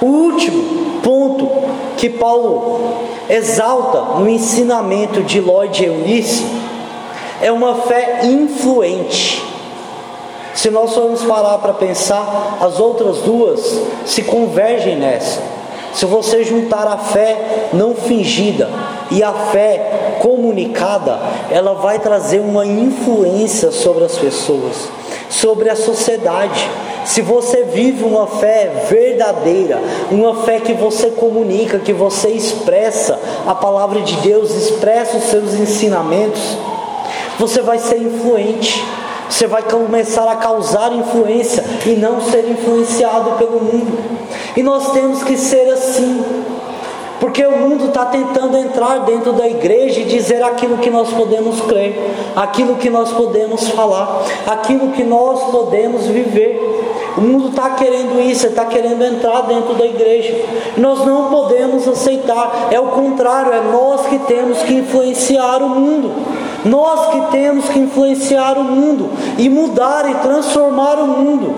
O 0.00 0.06
último 0.06 0.83
ponto 1.04 1.48
que 1.96 2.08
Paulo 2.08 2.80
exalta 3.28 4.18
no 4.18 4.28
ensinamento 4.28 5.22
de 5.22 5.40
Lloyd 5.40 5.84
Eunice 5.84 6.44
é 7.40 7.52
uma 7.52 7.82
fé 7.82 8.20
influente. 8.24 9.44
Se 10.54 10.70
nós 10.70 10.94
formos 10.94 11.22
parar 11.22 11.58
para 11.58 11.74
pensar, 11.74 12.58
as 12.60 12.80
outras 12.80 13.18
duas 13.18 13.80
se 14.06 14.22
convergem 14.22 14.96
nessa. 14.96 15.40
Se 15.92 16.06
você 16.06 16.42
juntar 16.42 16.88
a 16.88 16.96
fé 16.96 17.68
não 17.72 17.94
fingida 17.94 18.68
e 19.10 19.22
a 19.22 19.32
fé 19.32 20.18
comunicada, 20.20 21.20
ela 21.50 21.74
vai 21.74 21.98
trazer 21.98 22.40
uma 22.40 22.66
influência 22.66 23.70
sobre 23.70 24.04
as 24.04 24.16
pessoas, 24.16 24.88
sobre 25.28 25.68
a 25.68 25.76
sociedade. 25.76 26.68
Se 27.04 27.20
você 27.20 27.64
vive 27.64 28.04
uma 28.04 28.26
fé 28.26 28.86
verdadeira, 28.88 29.80
uma 30.10 30.42
fé 30.42 30.58
que 30.60 30.72
você 30.72 31.10
comunica, 31.10 31.78
que 31.78 31.92
você 31.92 32.30
expressa 32.30 33.18
a 33.46 33.54
palavra 33.54 34.00
de 34.00 34.16
Deus, 34.16 34.54
expressa 34.54 35.18
os 35.18 35.24
seus 35.24 35.54
ensinamentos, 35.54 36.56
você 37.38 37.60
vai 37.60 37.78
ser 37.78 37.98
influente. 37.98 38.82
Você 39.28 39.46
vai 39.46 39.62
começar 39.62 40.30
a 40.30 40.36
causar 40.36 40.92
influência 40.92 41.64
e 41.86 41.96
não 41.96 42.20
ser 42.20 42.48
influenciado 42.48 43.32
pelo 43.32 43.60
mundo. 43.60 43.98
E 44.56 44.62
nós 44.62 44.92
temos 44.92 45.22
que 45.22 45.36
ser 45.36 45.68
assim. 45.70 46.22
Porque 47.20 47.44
o 47.46 47.58
mundo 47.58 47.86
está 47.86 48.06
tentando 48.06 48.56
entrar 48.56 49.00
dentro 49.00 49.32
da 49.32 49.48
igreja 49.48 50.00
e 50.00 50.04
dizer 50.04 50.42
aquilo 50.42 50.78
que 50.78 50.90
nós 50.90 51.12
podemos 51.12 51.60
crer, 51.62 51.98
aquilo 52.34 52.76
que 52.76 52.90
nós 52.90 53.12
podemos 53.12 53.68
falar, 53.68 54.22
aquilo 54.46 54.90
que 54.92 55.04
nós 55.04 55.50
podemos 55.50 56.06
viver. 56.06 56.60
O 57.16 57.20
mundo 57.20 57.50
está 57.50 57.70
querendo 57.70 58.20
isso, 58.20 58.48
está 58.48 58.64
querendo 58.64 59.02
entrar 59.04 59.42
dentro 59.42 59.74
da 59.74 59.86
igreja. 59.86 60.34
Nós 60.76 61.04
não 61.06 61.30
podemos 61.30 61.86
aceitar, 61.86 62.68
é 62.72 62.80
o 62.80 62.88
contrário, 62.88 63.52
é 63.52 63.60
nós 63.60 64.06
que 64.06 64.18
temos 64.20 64.62
que 64.64 64.74
influenciar 64.74 65.62
o 65.62 65.68
mundo. 65.68 66.10
Nós 66.64 67.10
que 67.10 67.30
temos 67.30 67.68
que 67.68 67.78
influenciar 67.78 68.58
o 68.58 68.64
mundo 68.64 69.10
e 69.38 69.48
mudar 69.48 70.10
e 70.10 70.14
transformar 70.14 70.98
o 70.98 71.06
mundo. 71.06 71.54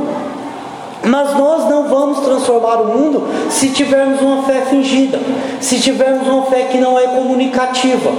Mas 1.06 1.36
nós 1.38 1.70
não 1.70 1.84
vamos 1.84 2.18
transformar 2.18 2.82
o 2.82 2.86
mundo 2.86 3.28
se 3.48 3.68
tivermos 3.68 4.20
uma 4.20 4.42
fé 4.42 4.62
fingida, 4.62 5.20
se 5.60 5.78
tivermos 5.78 6.26
uma 6.26 6.46
fé 6.46 6.64
que 6.64 6.78
não 6.78 6.98
é 6.98 7.06
comunicativa. 7.06 8.10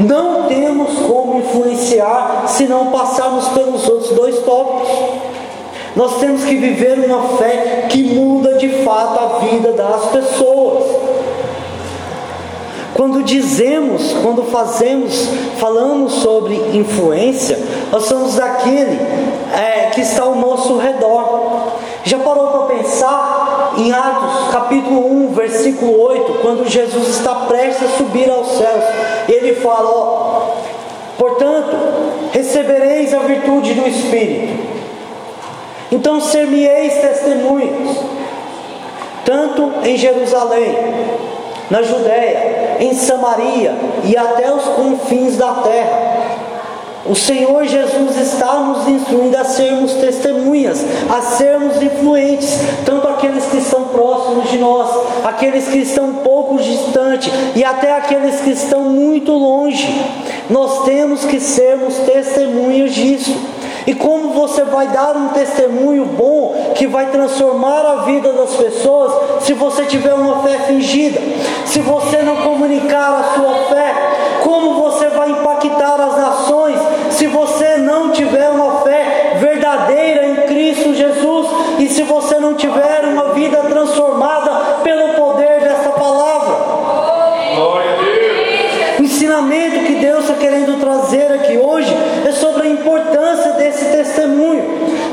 Não 0.00 0.42
temos 0.42 0.98
como 1.06 1.38
influenciar 1.38 2.46
se 2.48 2.64
não 2.66 2.86
passarmos 2.86 3.46
pelos 3.48 3.88
outros 3.88 4.10
dois 4.10 4.40
tópicos. 4.40 4.88
Nós 5.94 6.18
temos 6.18 6.44
que 6.44 6.56
viver 6.56 6.98
uma 7.06 7.38
fé 7.38 7.86
que 7.88 8.02
muda 8.02 8.54
de 8.54 8.68
fato 8.82 9.20
a 9.20 9.38
vida 9.46 9.72
das 9.72 10.06
pessoas. 10.06 10.84
Quando 12.92 13.22
dizemos, 13.22 14.14
quando 14.22 14.42
fazemos, 14.44 15.28
falamos 15.58 16.14
sobre 16.14 16.56
influência, 16.74 17.58
nós 17.92 18.04
somos 18.04 18.40
aquele 18.40 18.98
é, 19.54 19.90
que 19.92 20.00
está 20.00 20.24
ao 20.24 20.34
nosso 20.34 20.76
redor. 20.76 21.75
Já 22.06 22.18
parou 22.20 22.46
para 22.46 22.76
pensar 22.76 23.74
em 23.76 23.92
Atos 23.92 24.50
capítulo 24.50 25.28
1, 25.28 25.34
versículo 25.34 26.00
8, 26.00 26.38
quando 26.40 26.66
Jesus 26.66 27.08
está 27.08 27.34
prestes 27.46 27.82
a 27.82 27.96
subir 27.98 28.30
aos 28.30 28.56
céus, 28.56 28.84
ele 29.28 29.56
fala: 29.56 29.90
ó, 29.90 30.40
portanto, 31.18 31.76
recebereis 32.32 33.12
a 33.12 33.18
virtude 33.18 33.74
do 33.74 33.86
Espírito 33.86 34.76
então 35.90 36.20
ser-me-eis 36.20 36.94
testemunhos, 36.94 37.96
tanto 39.24 39.72
em 39.84 39.96
Jerusalém, 39.96 40.74
na 41.70 41.82
Judéia, 41.82 42.76
em 42.80 42.94
Samaria 42.94 43.74
e 44.04 44.16
até 44.16 44.52
os 44.52 44.64
confins 44.64 45.36
da 45.36 45.54
terra. 45.54 46.35
O 47.08 47.14
Senhor 47.14 47.64
Jesus 47.66 48.16
está 48.16 48.54
nos 48.54 48.88
instruindo 48.88 49.36
a 49.36 49.44
sermos 49.44 49.92
testemunhas, 49.94 50.84
a 51.08 51.20
sermos 51.20 51.80
influentes, 51.80 52.58
tanto 52.84 53.06
aqueles 53.06 53.44
que 53.46 53.58
estão 53.58 53.84
próximos 53.84 54.50
de 54.50 54.58
nós, 54.58 54.90
aqueles 55.24 55.68
que 55.68 55.78
estão 55.78 56.14
pouco 56.14 56.58
distantes 56.58 57.32
e 57.54 57.64
até 57.64 57.92
aqueles 57.92 58.40
que 58.40 58.50
estão 58.50 58.82
muito 58.84 59.32
longe. 59.32 59.88
Nós 60.50 60.84
temos 60.84 61.24
que 61.24 61.38
sermos 61.38 61.96
testemunhas 61.98 62.92
disso. 62.92 63.36
E 63.86 63.94
como 63.94 64.30
você 64.30 64.64
vai 64.64 64.88
dar 64.88 65.16
um 65.16 65.28
testemunho 65.28 66.06
bom 66.06 66.72
que 66.74 66.88
vai 66.88 67.06
transformar 67.06 67.86
a 67.86 67.96
vida 68.04 68.32
das 68.32 68.56
pessoas 68.56 69.44
se 69.44 69.52
você 69.52 69.84
tiver 69.84 70.12
uma 70.12 70.42
fé 70.42 70.58
fingida? 70.66 71.20
Se 71.66 71.78
você 71.78 72.22
não 72.22 72.36
comunicar 72.38 73.12
a 73.12 73.34
sua 73.36 73.54
fé, 73.68 73.94
como 74.42 74.74
você 74.74 75.08
vai 75.10 75.30
impactar 75.30 76.00
as 76.00 76.16
nações 76.16 76.75
tiver 78.16 78.48
uma 78.50 78.80
fé 78.80 79.36
verdadeira 79.38 80.26
em 80.26 80.36
Cristo 80.46 80.94
Jesus 80.94 81.46
e 81.78 81.88
se 81.88 82.02
você 82.02 82.36
não 82.36 82.54
tiver 82.54 83.04
uma 83.04 83.34
vida 83.34 83.58
transformada 83.58 84.78
pelo 84.82 85.14
poder 85.14 85.60
dessa 85.60 85.90
palavra? 85.90 86.56
Glória 87.54 87.92
a 87.92 87.96
Deus. 87.96 88.98
O 88.98 89.02
ensinamento 89.02 89.80
que 89.80 89.94
Deus 89.96 90.20
está 90.20 90.34
querendo 90.34 90.80
trazer 90.80 91.30
aqui 91.32 91.58
hoje 91.58 91.94
é 92.26 92.32
sobre 92.32 92.66
a 92.66 92.70
importância 92.70 93.52
desse 93.52 93.84
testemunho. 93.84 94.64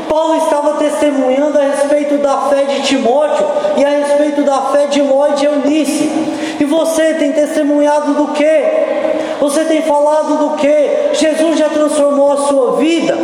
Paulo 0.07 0.37
estava 0.37 0.75
testemunhando 0.75 1.59
a 1.59 1.63
respeito 1.63 2.17
da 2.17 2.49
fé 2.49 2.63
de 2.63 2.83
Timóteo 2.83 3.45
e 3.77 3.83
a 3.83 3.89
respeito 3.89 4.43
da 4.43 4.61
fé 4.71 4.87
de 4.87 5.01
Lloyd 5.01 5.43
e 5.43 5.45
Eunice. 5.45 6.09
E 6.59 6.63
você 6.63 7.15
tem 7.15 7.33
testemunhado 7.33 8.13
do 8.13 8.27
que? 8.27 8.63
Você 9.41 9.65
tem 9.65 9.81
falado 9.81 10.37
do 10.37 10.55
que? 10.55 11.02
Jesus 11.13 11.57
já 11.57 11.69
transformou 11.69 12.31
a 12.31 12.37
sua 12.37 12.77
vida. 12.77 13.17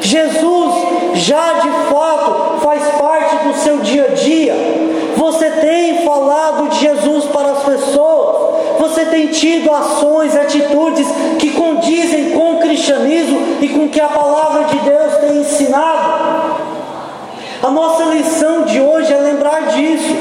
Jesus 0.00 0.74
já 1.14 1.54
de 1.54 1.70
fato 1.90 2.60
faz 2.60 2.82
parte 2.98 3.36
do 3.44 3.54
seu 3.54 3.78
dia 3.78 4.04
a 4.10 4.14
dia. 4.14 4.54
Você 5.16 5.50
tem 5.50 6.04
falado 6.04 6.68
de 6.68 6.80
Jesus 6.80 7.24
para 7.26 7.52
as 7.52 7.62
pessoas. 7.64 8.48
Você 8.78 9.04
tem 9.06 9.26
tido 9.28 9.72
ações, 9.72 10.36
atitudes 10.36 11.06
que 11.38 11.50
condizem 11.50 12.30
com 12.30 12.54
o 12.54 12.60
cristianismo 12.60 13.58
e 13.60 13.68
com 13.68 13.86
o 13.86 13.88
que 13.88 14.00
a 14.00 14.08
palavra 14.08 14.64
de 14.64 14.78
Deus 14.78 15.16
tem 15.16 15.40
ensinado. 15.40 16.28
A 17.60 17.70
nossa 17.70 18.04
lição 18.04 18.62
de 18.62 18.80
hoje 18.80 19.12
é 19.12 19.16
lembrar 19.16 19.66
disso, 19.68 20.14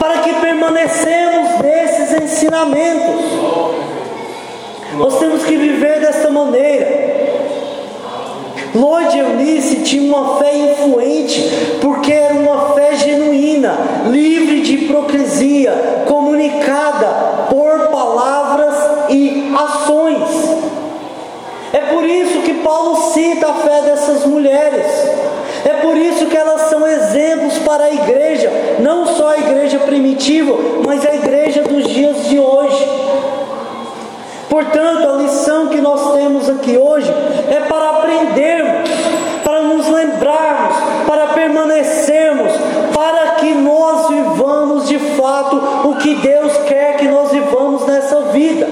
para 0.00 0.18
que 0.18 0.32
permanecemos 0.34 1.60
nesses 1.60 2.12
ensinamentos. 2.20 3.45
Nós 4.98 5.18
temos 5.18 5.44
que 5.44 5.56
viver 5.56 6.00
desta 6.00 6.30
maneira. 6.30 7.06
Lloyd 8.74 9.18
Eunice 9.18 9.76
tinha 9.76 10.02
uma 10.02 10.38
fé 10.38 10.54
influente, 10.54 11.42
porque 11.80 12.12
era 12.12 12.34
uma 12.34 12.74
fé 12.74 12.94
genuína, 12.96 13.74
livre 14.10 14.60
de 14.60 14.74
hipocrisia, 14.74 16.04
comunicada 16.06 17.46
por 17.48 17.88
palavras 17.88 18.74
e 19.08 19.50
ações. 19.56 20.28
É 21.72 21.80
por 21.80 22.04
isso 22.04 22.40
que 22.40 22.54
Paulo 22.54 23.12
cita 23.12 23.48
a 23.48 23.54
fé 23.54 23.82
dessas 23.82 24.26
mulheres. 24.26 24.86
É 25.64 25.74
por 25.82 25.96
isso 25.96 26.26
que 26.26 26.36
elas 26.36 26.68
são 26.68 26.86
exemplos 26.86 27.58
para 27.58 27.84
a 27.84 27.92
igreja, 27.92 28.50
não 28.78 29.06
só 29.06 29.30
a 29.30 29.38
igreja 29.38 29.78
primitiva, 29.80 30.52
Portanto, 34.56 35.06
a 35.06 35.16
lição 35.16 35.66
que 35.66 35.82
nós 35.82 36.14
temos 36.14 36.48
aqui 36.48 36.78
hoje 36.78 37.12
é 37.50 37.60
para 37.68 37.90
aprendermos, 37.90 38.88
para 39.44 39.60
nos 39.60 39.86
lembrarmos, 39.86 40.76
para 41.06 41.26
permanecermos, 41.26 42.52
para 42.94 43.32
que 43.32 43.52
nós 43.52 44.08
vivamos 44.08 44.88
de 44.88 44.98
fato 44.98 45.56
o 45.84 45.96
que 45.96 46.14
Deus 46.14 46.56
quer 46.66 46.96
que 46.96 47.06
nós 47.06 47.30
vivamos 47.32 47.84
nessa 47.84 48.22
vida. 48.32 48.66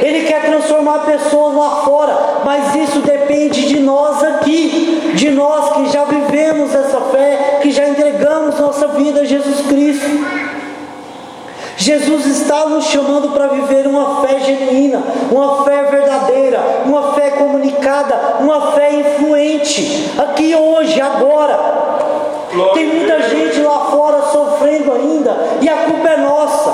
Ele 0.00 0.22
quer 0.22 0.46
transformar 0.46 1.00
pessoas 1.00 1.54
lá 1.54 1.82
fora, 1.84 2.18
mas 2.46 2.74
isso 2.74 3.00
depende 3.00 3.66
de 3.66 3.80
nós 3.80 4.22
aqui, 4.22 5.12
de 5.16 5.28
nós 5.28 5.70
que 5.76 5.92
já 5.92 6.04
vivemos 6.04 6.74
essa 6.74 6.98
fé, 7.12 7.58
que 7.60 7.70
já 7.70 7.86
entregamos 7.86 8.58
nossa 8.58 8.88
vida 8.88 9.20
a 9.20 9.24
Jesus 9.26 9.66
Cristo. 9.66 10.47
Jesus 11.78 12.26
está 12.26 12.66
nos 12.66 12.86
chamando 12.86 13.28
para 13.28 13.46
viver 13.46 13.86
uma 13.86 14.20
fé 14.20 14.40
genuína, 14.40 15.00
uma 15.30 15.64
fé 15.64 15.84
verdadeira, 15.84 16.82
uma 16.84 17.12
fé 17.12 17.30
comunicada, 17.30 18.38
uma 18.40 18.72
fé 18.72 18.94
influente, 18.94 20.12
aqui 20.18 20.56
hoje, 20.56 21.00
agora. 21.00 21.56
Tem 22.74 22.84
muita 22.84 23.22
gente 23.28 23.60
lá 23.60 23.78
fora 23.92 24.22
sofrendo 24.22 24.92
ainda, 24.92 25.36
e 25.60 25.68
a 25.68 25.76
culpa 25.84 26.08
é 26.08 26.16
nossa, 26.16 26.70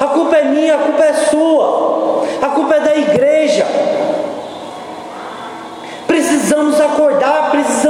a 0.00 0.06
culpa 0.06 0.36
é 0.36 0.44
minha, 0.44 0.74
a 0.74 0.78
culpa 0.78 1.04
é 1.04 1.12
sua, 1.12 2.24
a 2.40 2.48
culpa 2.48 2.76
é 2.76 2.80
da 2.80 2.96
igreja. 2.96 3.66
Precisamos 6.06 6.80
acordar, 6.80 7.50
precisamos 7.50 7.83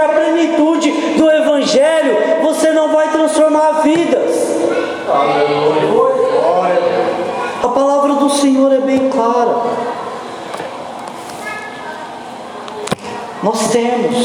a 0.00 0.08
plenitude 0.08 0.90
do 1.16 1.30
Evangelho, 1.30 2.42
você 2.42 2.70
não 2.72 2.92
vai 2.92 3.08
transformar 3.08 3.82
vidas. 3.82 4.58
A 7.62 7.68
palavra 7.68 8.14
do 8.14 8.30
Senhor 8.30 8.72
é 8.72 8.80
bem 8.80 9.08
clara. 9.08 9.56
Nós 13.42 13.68
temos 13.70 14.16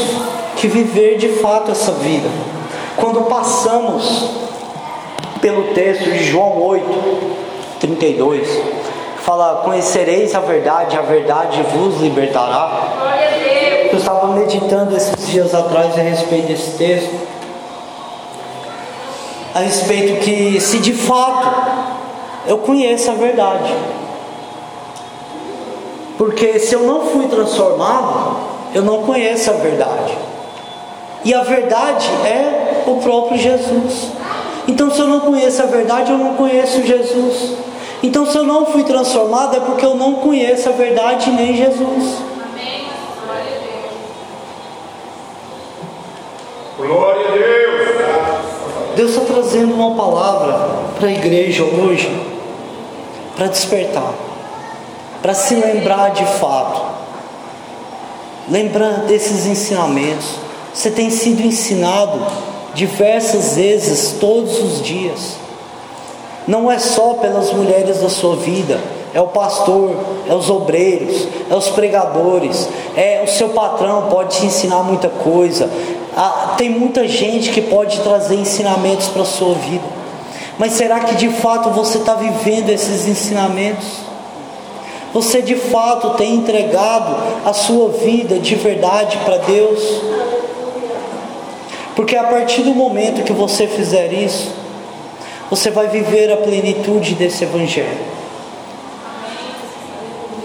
que 0.56 0.68
viver 0.68 1.16
de 1.16 1.28
fato 1.40 1.70
essa 1.70 1.92
vida. 1.92 2.28
Quando 2.96 3.22
passamos 3.22 4.30
pelo 5.40 5.74
texto 5.74 6.04
de 6.04 6.24
João 6.24 6.62
8, 6.62 6.84
32, 7.80 8.48
que 8.48 9.22
fala: 9.22 9.62
Conhecereis 9.64 10.34
a 10.34 10.40
verdade, 10.40 10.96
a 10.96 11.02
verdade 11.02 11.62
vos 11.62 12.00
libertará. 12.00 12.96
Eu 13.96 14.00
estava 14.00 14.26
meditando 14.26 14.94
esses 14.94 15.26
dias 15.26 15.54
atrás 15.54 15.98
a 15.98 16.02
respeito 16.02 16.48
desse 16.48 16.72
texto, 16.72 17.18
a 19.54 19.60
respeito 19.60 20.20
que, 20.20 20.60
se 20.60 20.80
de 20.80 20.92
fato 20.92 21.48
eu 22.46 22.58
conheço 22.58 23.10
a 23.10 23.14
verdade, 23.14 23.74
porque 26.18 26.58
se 26.58 26.74
eu 26.74 26.82
não 26.82 27.06
fui 27.06 27.26
transformado, 27.26 28.36
eu 28.74 28.82
não 28.82 29.02
conheço 29.04 29.48
a 29.48 29.54
verdade. 29.54 30.14
E 31.24 31.32
a 31.32 31.42
verdade 31.42 32.06
é 32.26 32.82
o 32.86 32.96
próprio 32.96 33.38
Jesus. 33.38 34.08
Então, 34.68 34.90
se 34.90 35.00
eu 35.00 35.08
não 35.08 35.20
conheço 35.20 35.62
a 35.62 35.66
verdade, 35.66 36.12
eu 36.12 36.18
não 36.18 36.34
conheço 36.34 36.82
Jesus. 36.82 37.54
Então, 38.02 38.26
se 38.26 38.36
eu 38.36 38.44
não 38.44 38.66
fui 38.66 38.84
transformado, 38.84 39.56
é 39.56 39.60
porque 39.60 39.86
eu 39.86 39.94
não 39.94 40.16
conheço 40.16 40.68
a 40.68 40.72
verdade 40.72 41.30
nem 41.30 41.56
Jesus. 41.56 42.35
Glória 46.78 47.28
a 47.28 47.32
Deus. 47.32 47.56
Deus 48.96 49.10
está 49.12 49.24
trazendo 49.24 49.74
uma 49.74 49.94
palavra 49.94 50.68
para 50.98 51.08
a 51.08 51.12
igreja 51.12 51.64
hoje, 51.64 52.10
para 53.34 53.46
despertar, 53.46 54.12
para 55.22 55.32
se 55.32 55.54
lembrar 55.54 56.10
de 56.10 56.26
fato, 56.38 56.82
lembrar 58.50 59.04
desses 59.06 59.46
ensinamentos. 59.46 60.34
Você 60.74 60.90
tem 60.90 61.08
sido 61.08 61.40
ensinado 61.40 62.20
diversas 62.74 63.56
vezes, 63.56 64.16
todos 64.20 64.62
os 64.62 64.82
dias. 64.82 65.36
Não 66.46 66.70
é 66.70 66.78
só 66.78 67.14
pelas 67.14 67.54
mulheres 67.54 68.02
da 68.02 68.10
sua 68.10 68.36
vida, 68.36 68.78
é 69.14 69.20
o 69.20 69.28
pastor, 69.28 69.96
é 70.28 70.34
os 70.34 70.50
obreiros, 70.50 71.26
é 71.50 71.54
os 71.54 71.70
pregadores, 71.70 72.68
é 72.94 73.22
o 73.24 73.28
seu 73.28 73.48
patrão 73.48 74.08
pode 74.10 74.36
te 74.36 74.44
ensinar 74.44 74.82
muita 74.82 75.08
coisa. 75.08 75.70
Ah, 76.16 76.54
tem 76.56 76.70
muita 76.70 77.06
gente 77.06 77.50
que 77.50 77.60
pode 77.60 78.00
trazer 78.00 78.36
ensinamentos 78.36 79.08
para 79.08 79.20
a 79.20 79.26
sua 79.26 79.54
vida. 79.54 79.84
Mas 80.58 80.72
será 80.72 81.00
que 81.00 81.14
de 81.14 81.28
fato 81.28 81.68
você 81.70 81.98
está 81.98 82.14
vivendo 82.14 82.70
esses 82.70 83.06
ensinamentos? 83.06 83.86
Você 85.12 85.42
de 85.42 85.56
fato 85.56 86.10
tem 86.10 86.36
entregado 86.36 87.14
a 87.44 87.52
sua 87.52 87.90
vida 87.90 88.38
de 88.38 88.54
verdade 88.54 89.18
para 89.24 89.36
Deus? 89.38 89.82
Porque 91.94 92.16
a 92.16 92.24
partir 92.24 92.62
do 92.62 92.74
momento 92.74 93.22
que 93.22 93.32
você 93.32 93.66
fizer 93.66 94.12
isso, 94.12 94.50
você 95.50 95.70
vai 95.70 95.88
viver 95.88 96.32
a 96.32 96.36
plenitude 96.36 97.14
desse 97.14 97.44
Evangelho. 97.44 97.98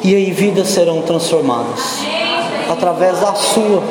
E 0.03 0.15
aí 0.15 0.32
vidas 0.32 0.69
serão 0.69 1.01
transformadas. 1.01 1.99
Através 2.69 3.19
da 3.19 3.36
sua, 3.36 3.84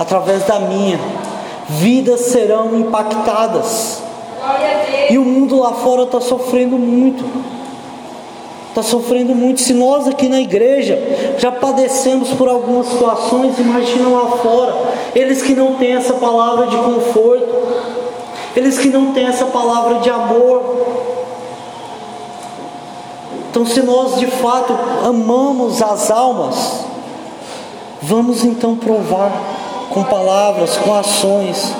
através 0.00 0.44
da 0.44 0.58
minha. 0.58 0.98
Vidas 1.68 2.22
serão 2.22 2.74
impactadas. 2.74 4.02
E 5.08 5.18
o 5.18 5.24
mundo 5.24 5.60
lá 5.60 5.74
fora 5.74 6.02
está 6.02 6.20
sofrendo 6.20 6.76
muito 6.76 7.24
está 8.70 8.82
sofrendo 8.82 9.34
muito. 9.34 9.60
Se 9.60 9.74
nós 9.74 10.08
aqui 10.08 10.28
na 10.28 10.40
igreja 10.40 10.98
já 11.38 11.52
padecemos 11.52 12.30
por 12.30 12.48
algumas 12.48 12.86
situações, 12.86 13.58
imagina 13.58 14.08
lá 14.08 14.30
fora, 14.38 14.74
eles 15.14 15.42
que 15.42 15.54
não 15.54 15.74
têm 15.74 15.94
essa 15.94 16.14
palavra 16.14 16.66
de 16.68 16.76
conforto, 16.76 17.48
eles 18.56 18.78
que 18.78 18.88
não 18.88 19.12
têm 19.12 19.26
essa 19.26 19.46
palavra 19.46 19.98
de 19.98 20.10
amor. 20.10 20.86
Então, 23.50 23.66
se 23.66 23.82
nós 23.82 24.18
de 24.18 24.28
fato 24.28 24.72
amamos 25.04 25.82
as 25.82 26.10
almas, 26.10 26.84
vamos 28.00 28.44
então 28.44 28.76
provar 28.76 29.59
com 29.90 30.04
palavras, 30.04 30.76
com 30.76 30.94
ações, 30.94 31.74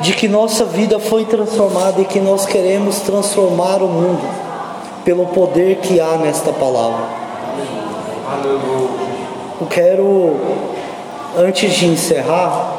de 0.00 0.14
que 0.14 0.26
nossa 0.26 0.64
vida 0.64 0.98
foi 0.98 1.26
transformada 1.26 2.00
e 2.00 2.04
que 2.06 2.18
nós 2.18 2.46
queremos 2.46 3.00
transformar 3.00 3.82
o 3.82 3.86
mundo 3.86 4.26
pelo 5.04 5.26
poder 5.26 5.76
que 5.76 6.00
há 6.00 6.16
nesta 6.16 6.52
palavra. 6.52 7.04
Eu 9.60 9.66
quero, 9.66 10.40
antes 11.36 11.74
de 11.74 11.86
encerrar, 11.86 12.72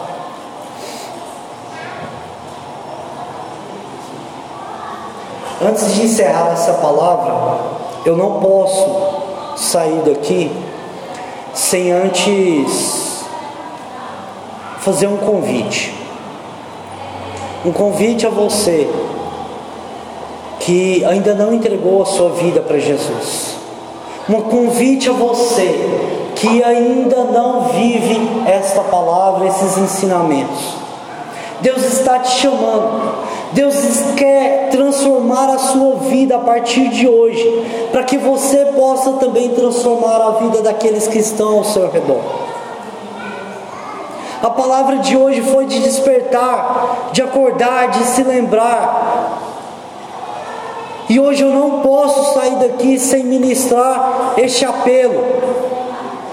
antes 5.62 5.93
de 5.93 6.05
encerrar 6.05 6.53
essa 6.53 6.74
palavra, 6.74 7.59
eu 8.05 8.18
não 8.18 8.39
posso 8.39 9.55
sair 9.55 10.01
daqui 10.01 10.51
sem 11.53 11.91
antes 11.91 13.01
fazer 14.82 15.07
um 15.07 15.17
convite. 15.17 15.93
Um 17.63 17.71
convite 17.71 18.25
a 18.25 18.29
você 18.29 18.89
que 20.59 21.03
ainda 21.05 21.34
não 21.34 21.53
entregou 21.53 22.01
a 22.01 22.05
sua 22.05 22.29
vida 22.32 22.61
para 22.61 22.79
Jesus. 22.79 23.55
Um 24.27 24.41
convite 24.41 25.09
a 25.09 25.13
você 25.13 25.75
que 26.36 26.63
ainda 26.63 27.23
não 27.25 27.65
vive 27.69 28.17
esta 28.47 28.82
palavra, 28.82 29.47
esses 29.47 29.77
ensinamentos. 29.77 30.73
Deus 31.61 31.84
está 31.84 32.17
te 32.19 32.39
chamando. 32.39 33.21
Deus 33.53 33.75
quer 34.15 34.69
transformar 34.71 35.49
a 35.49 35.59
sua 35.59 35.95
vida 36.09 36.38
a 36.38 36.39
partir 36.39 36.89
de 36.89 37.07
hoje, 37.07 37.65
para 37.91 38.03
que 38.03 38.17
você 38.17 38.65
possa 38.75 39.13
também 39.13 39.49
transformar 39.49 40.21
a 40.21 40.32
vida 40.32 40.61
daqueles 40.61 41.07
que 41.07 41.19
estão 41.19 41.57
ao 41.59 41.63
seu 41.65 41.91
redor. 41.91 42.51
A 44.42 44.50
palavra 44.50 44.98
de 44.98 45.16
hoje 45.16 45.42
foi 45.42 45.66
de 45.66 45.80
despertar, 45.80 47.10
de 47.12 47.22
acordar, 47.22 47.89
de 47.89 48.04
se 48.06 48.24
lembrar 48.24 49.50
e 51.12 51.20
hoje 51.20 51.44
eu 51.44 51.50
não 51.50 51.82
posso 51.82 52.34
sair 52.34 52.56
daqui 52.56 52.98
sem 52.98 53.26
ministrar 53.26 54.34
este 54.38 54.64
apelo. 54.64 55.26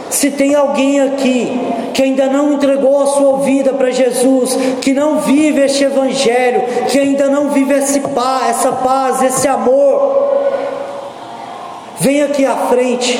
Se 0.08 0.30
tem 0.30 0.54
alguém 0.54 1.00
aqui 1.00 1.60
que 1.92 2.00
ainda 2.00 2.26
não 2.26 2.52
entregou 2.52 3.02
a 3.02 3.06
sua 3.06 3.38
vida 3.38 3.72
para 3.72 3.90
Jesus, 3.90 4.56
que 4.80 4.94
não 4.94 5.18
vive 5.18 5.62
este 5.62 5.82
evangelho, 5.82 6.62
que 6.88 6.96
ainda 6.96 7.28
não 7.28 7.48
vive 7.50 7.74
esse 7.74 7.98
paz, 7.98 8.50
essa 8.50 8.70
paz, 8.70 9.20
esse 9.20 9.48
amor, 9.48 10.28
vem 11.98 12.22
aqui 12.22 12.46
à 12.46 12.54
frente. 12.68 13.18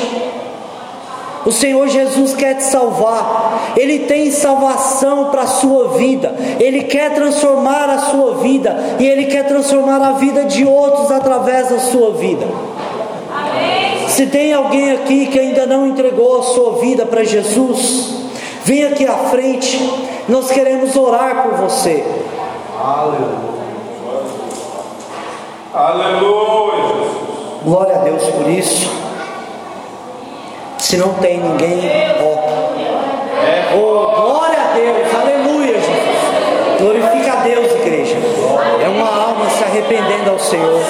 O 1.45 1.51
Senhor 1.51 1.87
Jesus 1.87 2.33
quer 2.33 2.55
te 2.55 2.63
salvar, 2.65 3.73
Ele 3.77 3.99
tem 3.99 4.29
salvação 4.31 5.29
para 5.29 5.43
a 5.43 5.47
sua 5.47 5.89
vida, 5.89 6.35
Ele 6.59 6.83
quer 6.83 7.13
transformar 7.13 7.89
a 7.89 7.99
sua 7.99 8.35
vida 8.35 8.97
e 8.99 9.07
Ele 9.07 9.25
quer 9.25 9.47
transformar 9.47 10.01
a 10.01 10.11
vida 10.13 10.43
de 10.43 10.65
outros 10.65 11.11
através 11.11 11.69
da 11.69 11.79
sua 11.79 12.11
vida. 12.11 12.45
Amém. 13.33 14.07
Se 14.09 14.25
tem 14.25 14.53
alguém 14.53 14.91
aqui 14.91 15.27
que 15.27 15.39
ainda 15.39 15.65
não 15.65 15.87
entregou 15.87 16.39
a 16.39 16.43
sua 16.43 16.73
vida 16.81 17.05
para 17.05 17.23
Jesus, 17.23 18.13
vem 18.65 18.83
aqui 18.85 19.05
à 19.05 19.15
frente. 19.29 19.79
Nós 20.27 20.51
queremos 20.51 20.95
orar 20.95 21.43
por 21.43 21.53
você. 21.53 22.03
Aleluia. 22.83 23.49
Aleluia. 25.73 27.09
Glória 27.63 27.95
a 27.95 27.99
Deus 27.99 28.23
por 28.23 28.49
isso. 28.49 28.98
Se 30.89 30.97
não 30.97 31.13
tem 31.13 31.39
ninguém, 31.39 31.81
ó. 32.19 33.77
Oh, 33.77 34.21
glória 34.23 34.57
a 34.59 34.73
Deus, 34.73 35.13
aleluia, 35.13 35.75
Jesus. 35.75 36.79
Glorifica 36.79 37.31
a 37.31 37.35
Deus, 37.43 37.71
igreja. 37.73 38.15
É 38.83 38.89
uma 38.89 39.07
alma 39.07 39.47
se 39.51 39.63
arrependendo 39.63 40.31
ao 40.31 40.39
Senhor. 40.39 40.81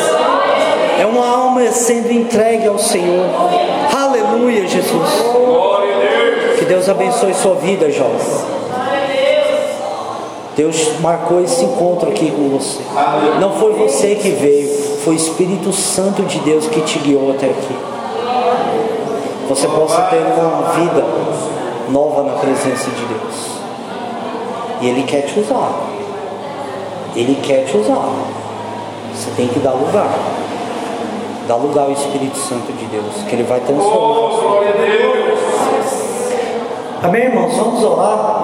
É 0.97 1.05
uma 1.05 1.27
alma 1.27 1.69
sendo 1.73 2.13
entregue 2.13 2.65
ao 2.65 2.79
Senhor. 2.79 3.25
Aleluia, 3.93 4.65
Jesus. 4.69 5.09
Que 6.57 6.63
Deus 6.63 6.87
abençoe 6.87 7.33
sua 7.33 7.55
vida, 7.55 7.91
jovem. 7.91 8.25
Deus 10.55 10.97
marcou 11.01 11.43
esse 11.43 11.65
encontro 11.65 12.07
aqui 12.07 12.31
com 12.31 12.57
você. 12.57 12.79
Não 13.41 13.51
foi 13.59 13.73
você 13.73 14.15
que 14.15 14.29
veio, 14.29 14.69
foi 15.03 15.15
o 15.15 15.17
Espírito 15.17 15.73
Santo 15.73 16.21
de 16.23 16.39
Deus 16.39 16.67
que 16.67 16.79
te 16.83 16.99
guiou 16.99 17.31
até 17.31 17.47
aqui. 17.47 17.98
Você 19.49 19.67
possa 19.67 20.03
ter 20.03 20.17
uma 20.17 20.69
vida 20.73 21.03
nova 21.89 22.21
na 22.21 22.33
presença 22.33 22.91
de 22.91 23.03
Deus. 23.05 23.59
E 24.79 24.87
Ele 24.87 25.01
quer 25.01 25.23
te 25.23 25.39
usar. 25.39 25.71
Ele 27.15 27.35
quer 27.41 27.65
te 27.65 27.75
usar. 27.75 28.09
Você 29.11 29.31
tem 29.35 29.47
que 29.47 29.59
dar 29.59 29.71
lugar. 29.71 30.07
Dá 31.47 31.55
lugar 31.55 31.85
ao 31.85 31.91
Espírito 31.91 32.37
Santo 32.37 32.71
de 32.73 32.85
Deus, 32.85 33.23
que 33.27 33.35
Ele 33.35 33.41
vai 33.41 33.59
transformar. 33.61 33.97
Oh, 33.97 34.37
glória 34.39 34.69
a 34.69 34.73
Deus. 34.73 35.39
Amém, 37.01 37.23
irmãos? 37.23 37.55
Vamos 37.55 37.83
orar. 37.83 38.43